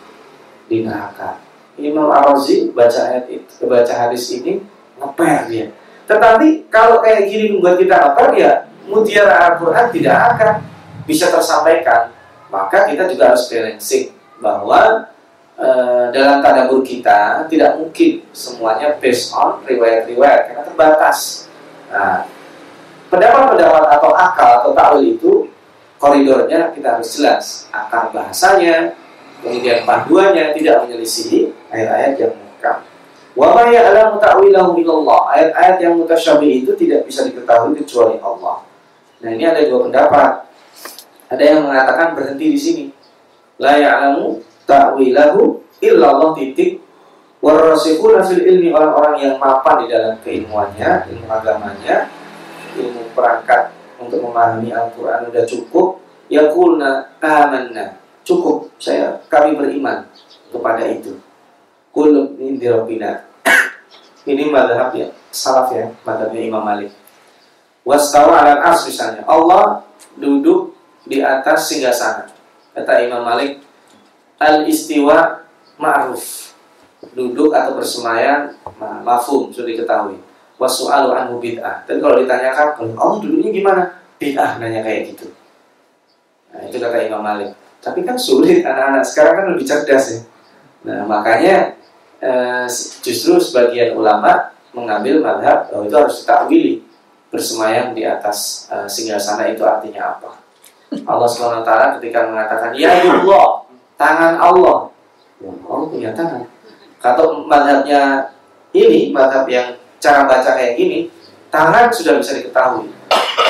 [0.67, 1.39] di neraka.
[1.79, 4.59] Imam Ar-Razi baca ayat itu, baca hadis ini
[4.99, 5.67] ngeper dia.
[6.11, 8.53] Tetapi kalau kayak gini membuat kita ngeper ya
[8.89, 10.53] mutiara Al-Quran tidak akan
[11.05, 12.13] bisa tersampaikan.
[12.49, 15.11] Maka kita juga harus balancing bahwa
[15.55, 21.47] Eh, dalam tadabur kita tidak mungkin semuanya based on riwayat-riwayat karena terbatas.
[21.95, 22.27] Nah,
[23.07, 25.47] pendapat-pendapat atau akal atau takwil itu
[26.03, 27.71] koridornya kita harus jelas.
[27.71, 28.99] Akal bahasanya,
[29.47, 32.77] kemudian panduannya tidak menyelisihi ayat-ayat yang muhkam.
[33.39, 35.39] Wa ma ya'lamu ta'wilahu illallah.
[35.39, 38.67] Ayat-ayat yang mutasyabih itu tidak bisa diketahui kecuali Allah.
[39.25, 40.31] Nah, ini ada dua pendapat.
[41.33, 42.85] Ada yang mengatakan berhenti di sini.
[43.57, 46.85] La ya'lamu ta'wilahu illallah titik
[47.41, 52.13] warasikhuna fil ilmi orang-orang yang mapan di dalam keilmuannya, ilmu agamanya,
[52.77, 57.97] ilmu perangkat untuk memahami Al-Qur'an sudah cukup, yaqulna amanna.
[58.25, 60.09] Cukup, saya kami beriman
[60.49, 61.17] kepada itu.
[61.95, 63.25] Rabbina.
[64.29, 67.04] Ini madhab ya, salaf ya, madhabnya Imam Malik.
[67.85, 69.21] Wastawa ala ars misalnya.
[69.29, 69.85] Allah
[70.17, 70.73] duduk
[71.05, 72.33] di atas singgasana.
[72.73, 73.61] Kata Imam Malik,
[74.41, 75.45] al-istiwa
[75.77, 76.57] ma'ruf.
[77.13, 78.57] Duduk atau bersemayam
[79.05, 80.17] mafhum sudah diketahui.
[80.57, 81.85] Wasu'alu anhu bid'ah.
[81.85, 83.83] Dan kalau ditanyakan kalau Allah duduknya gimana?
[84.17, 85.29] Bid'ah nanya kayak gitu.
[86.57, 87.53] Nah itu kata Imam Malik.
[87.85, 90.21] Tapi kan sulit anak-anak sekarang kan lebih cerdas ya.
[90.89, 91.77] Nah makanya
[92.25, 92.65] eh,
[93.05, 96.75] justru sebagian ulama mengambil madhab bahwa itu harus ditakwili
[97.35, 100.39] bersemayam di atas eh, singgasana itu artinya apa
[101.03, 103.65] Allah swt ketika mengatakan ya Allah
[103.99, 104.91] tangan Allah.
[105.43, 106.43] Ya, Allah punya tangan.
[107.03, 108.33] Kalau madhabnya
[108.73, 111.13] ini, madhab yang cara baca kayak gini,
[111.53, 112.91] tangan sudah bisa diketahui.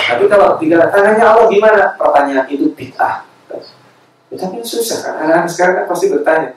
[0.05, 1.83] Tapi kalau tiga tangannya Allah gimana?
[1.97, 3.25] Pertanyaan itu bid'ah.
[4.33, 5.15] Ya, tapi susah kan?
[5.23, 6.51] Anak-anak sekarang kan pasti bertanya.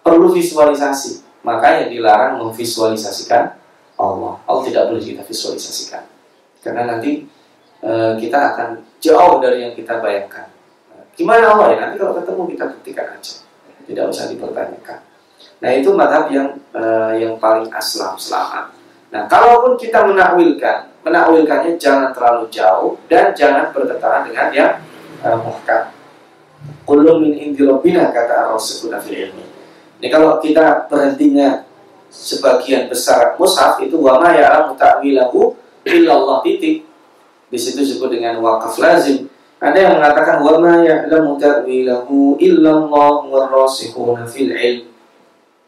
[0.00, 1.22] Perlu visualisasi.
[1.40, 3.56] Makanya dilarang memvisualisasikan
[3.96, 4.36] Allah.
[4.44, 6.04] Allah tidak boleh kita visualisasikan.
[6.60, 7.24] Karena nanti
[7.80, 8.68] e, kita akan
[9.00, 10.48] jauh dari yang kita bayangkan.
[11.16, 11.76] Gimana Allah ya?
[11.84, 13.34] Nanti kalau ketemu kita buktikan aja.
[13.84, 14.98] Tidak usah dipertanyakan.
[15.60, 18.72] Nah itu madhab yang uh, yang paling aslam selamat.
[19.12, 24.72] Nah kalaupun kita menakwilkan, menakwilkannya jangan terlalu jauh dan jangan bertentangan dengan yang
[25.20, 25.92] uh, muhkam.
[26.88, 27.60] Kullu min indi
[27.92, 29.44] kata Rasulullah fil ilmi.
[30.00, 31.68] Ini kalau kita berhentinya
[32.08, 35.54] sebagian besar mushaf itu wa ma ya'lamu ta'wilahu
[35.84, 36.86] illallah titik.
[37.50, 44.24] Di situ disebut dengan wakaf lazim ada yang mengatakan wa ma ya'lamu ta'wilahu illallah warasikhuna
[44.24, 44.88] fil ilm.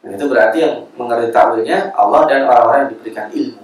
[0.03, 3.63] Nah, itu berarti yang mengerti ta'wilnya Allah dan orang-orang yang diberikan ilmu.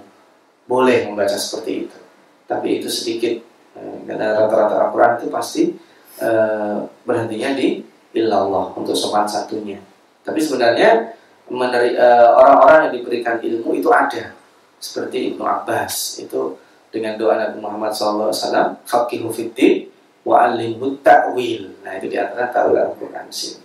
[0.69, 1.97] Boleh membaca seperti itu.
[2.45, 3.41] Tapi itu sedikit
[3.73, 5.73] eh, karena rata-rata Al-Qur'an itu pasti
[6.21, 7.81] eh, berhentinya di
[8.13, 9.81] illallah untuk sopan satunya.
[10.21, 11.17] Tapi sebenarnya
[11.49, 14.37] eh, orang-orang yang diberikan ilmu itu ada.
[14.79, 16.55] Seperti Ibnu Abbas itu
[16.89, 18.31] dengan doa Nabi Muhammad SAW,
[18.87, 19.91] faqihu fiddin
[20.23, 21.83] wa alimhu ta'wil.
[21.83, 23.59] Nah, itu di antara ta'wil Al-Quran sini.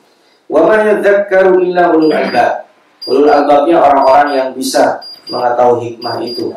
[0.51, 2.67] Wa ma yadzakkaru illa ulul albab.
[3.09, 5.01] Ulul albabnya orang-orang yang bisa
[5.31, 6.53] mengetahui hikmah itu,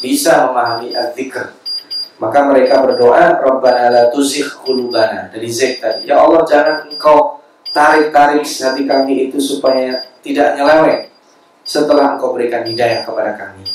[0.00, 1.56] bisa memahami az-zikr.
[2.18, 5.30] Maka mereka berdoa, Rabbana la tuzigh qulubana.
[5.30, 6.10] Dari zik tadi.
[6.10, 7.38] Ya Allah, jangan engkau
[7.70, 11.07] tarik-tarik hati kami itu supaya tidak nyeleweng
[11.68, 13.68] setelah engkau berikan hidayah kepada kami.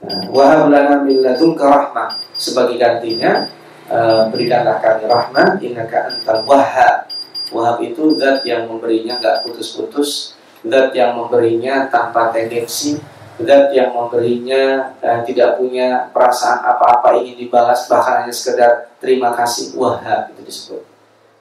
[0.00, 2.16] Nah, wahab lana rahmah.
[2.32, 3.44] Sebagai gantinya,
[3.92, 7.12] Eh, berikanlah kami rahmat innaka antal wahhab
[7.52, 10.32] wahab itu zat yang memberinya nggak putus-putus
[10.64, 12.96] zat yang memberinya tanpa tendensi
[13.36, 19.76] dan yang memberinya eh, tidak punya perasaan apa-apa ingin dibalas bahkan hanya sekedar terima kasih
[19.76, 20.86] wahab itu disebut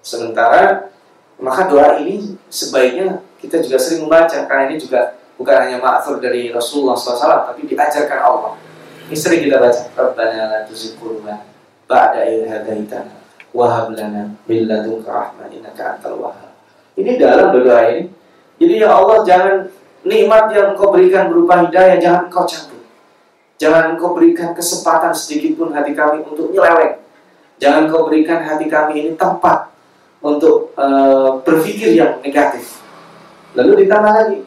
[0.04, 0.92] sementara
[1.40, 6.54] maka doa ini sebaiknya kita juga sering membaca karena ini juga bukan hanya ma'thur dari
[6.54, 8.54] Rasulullah SAW tapi diajarkan Allah
[9.10, 10.96] ini sering kita baca Rabbana la tuzigh
[11.90, 13.18] ba'da idh hadaitana
[13.52, 16.30] wa hab lana min ladunka innaka antal
[16.94, 18.22] ini dalam doa ini
[18.62, 19.66] jadi ya Allah jangan
[20.06, 22.82] nikmat yang engkau berikan berupa hidayah jangan engkau cabut.
[23.58, 27.02] Jangan engkau berikan kesempatan sedikit pun hati kami untuk nyeleweng.
[27.58, 29.74] Jangan engkau berikan hati kami ini tempat
[30.22, 32.82] untuk uh, berpikir yang negatif.
[33.58, 34.38] Lalu ditambah lagi,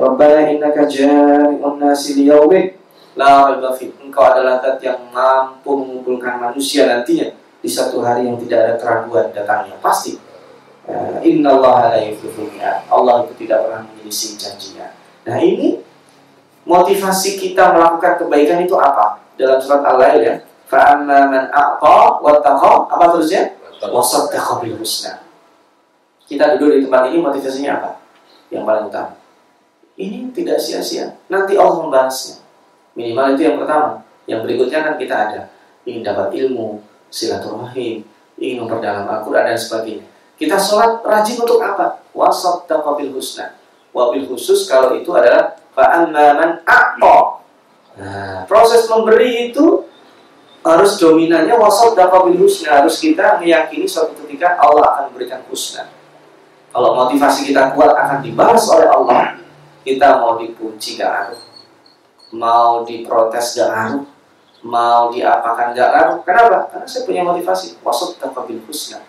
[0.00, 2.72] Rabbana innaka jami'un nasi liyaumin
[3.20, 7.28] la raiba Engkau adalah zat yang mampu mengumpulkan manusia nantinya
[7.60, 9.76] di satu hari yang tidak ada keraguan datangnya.
[9.84, 10.30] Pasti
[10.90, 14.90] Eh, Inna Allah la Allah itu tidak pernah menyelisih janjinya.
[15.28, 15.78] Nah ini
[16.66, 19.22] motivasi kita melakukan kebaikan itu apa?
[19.38, 20.34] Dalam surat Al-Lail ya.
[20.70, 23.58] Fa'amma man a'ta wattaqa apa terusnya?
[23.82, 25.18] Wasaddaqa bil husna.
[26.26, 27.90] Kita duduk di tempat ini motivasinya apa?
[28.54, 29.12] Yang paling utama.
[30.00, 31.12] Ini tidak sia-sia.
[31.28, 32.40] Nanti Allah membalasnya.
[32.96, 34.00] Minimal itu yang pertama.
[34.24, 35.40] Yang berikutnya kan kita ada
[35.84, 36.80] ingin dapat ilmu,
[37.12, 38.00] silaturahim,
[38.40, 40.06] ingin memperdalam Al-Quran dan sebagainya.
[40.40, 42.00] Kita sholat rajin untuk apa?
[42.16, 43.60] Wasat bil husna.
[43.92, 47.44] Wabil khusus kalau itu adalah fa'amman a'to.
[48.00, 49.84] Nah, proses memberi itu
[50.64, 52.80] harus dominannya wasat bil husna.
[52.80, 55.92] Harus kita meyakini suatu ketika Allah akan memberikan husna.
[56.70, 59.36] Kalau motivasi kita kuat akan dibalas oleh Allah,
[59.80, 61.42] kita mau dipuji gak ngaruh,
[62.36, 64.04] mau diprotes gak ngaruh,
[64.66, 66.16] mau diapakan gak ngaruh.
[66.24, 66.58] Kenapa?
[66.68, 67.80] Karena saya punya motivasi.
[67.80, 69.00] Wasat bil husna.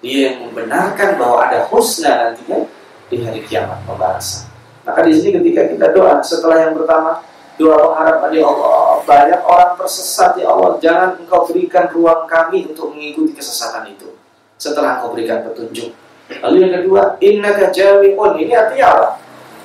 [0.00, 2.64] Dia yang membenarkan bahwa ada husna nantinya
[3.10, 4.48] di hari kiamat pembalasan.
[4.86, 7.20] Maka di sini ketika kita doa setelah yang pertama
[7.60, 12.96] doa pengharapan ya Allah banyak orang tersesat ya Allah jangan engkau berikan ruang kami untuk
[12.96, 14.08] mengikuti kesesatan itu.
[14.56, 15.92] Setelah engkau berikan petunjuk.
[16.40, 18.32] Lalu yang kedua innaka jami'un.
[18.40, 19.06] Ini artinya apa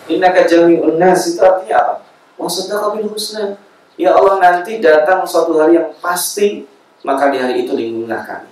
[0.10, 1.94] innaka jami'un nas itu artinya apa?
[2.36, 3.58] Maksudnya kami husna.
[3.96, 6.68] Ya Allah nanti datang suatu hari yang pasti
[7.08, 8.52] maka di hari itu lindungilah kami.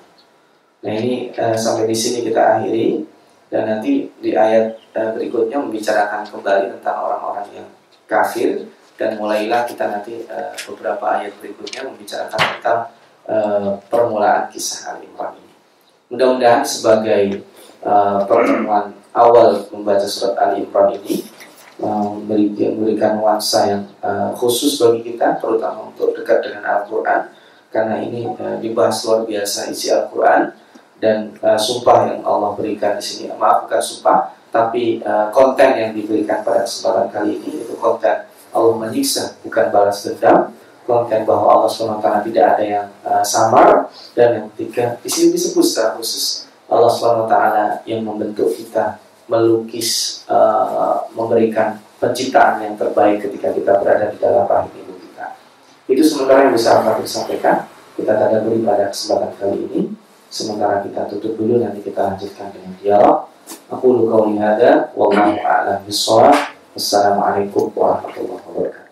[0.84, 3.04] Nah ini uh, sampai di sini kita akhiri.
[3.54, 7.70] Dan nanti di ayat uh, berikutnya membicarakan kembali tentang orang-orang yang
[8.10, 8.66] kafir.
[8.98, 12.80] Dan mulailah kita nanti uh, beberapa ayat berikutnya membicarakan tentang
[13.30, 15.54] uh, permulaan kisah Ali Imran ini.
[16.14, 17.42] Mudah-mudahan sebagai
[17.82, 21.26] uh, pertemuan awal membaca surat Ali Imran ini
[21.84, 27.28] memberikan, memberikan nuansa yang uh, khusus bagi kita, terutama untuk dekat dengan Al-Quran,
[27.70, 30.56] karena ini uh, dibahas luar biasa isi Al-Quran
[31.04, 33.28] dan sumpah yang Allah berikan di sini.
[33.36, 35.04] Maaf bukan sumpah, tapi
[35.36, 38.24] konten yang diberikan pada kesempatan kali ini itu konten
[38.54, 40.54] Allah menyiksa, bukan balas dendam.
[40.84, 45.64] Konten bahwa Allah SWT tidak ada yang uh, samar dan yang ketiga di sini disebut
[45.64, 47.36] secara khusus Allah SWT
[47.88, 54.72] yang membentuk kita melukis, uh, memberikan penciptaan yang terbaik ketika kita berada di dalam rahim
[54.84, 55.40] ibu kita.
[55.88, 57.68] Itu sementara yang bisa aku sampaikan.
[57.94, 59.82] Kita tadaburi pada kesempatan kali ini.
[60.34, 63.30] Sementara kita tutup dulu nanti kita lanjutkan dengan dialog.
[63.70, 66.34] Aku lu kau ada, wallahu a'lam bishawab.
[66.74, 68.83] Wassalamualaikum warahmatullahi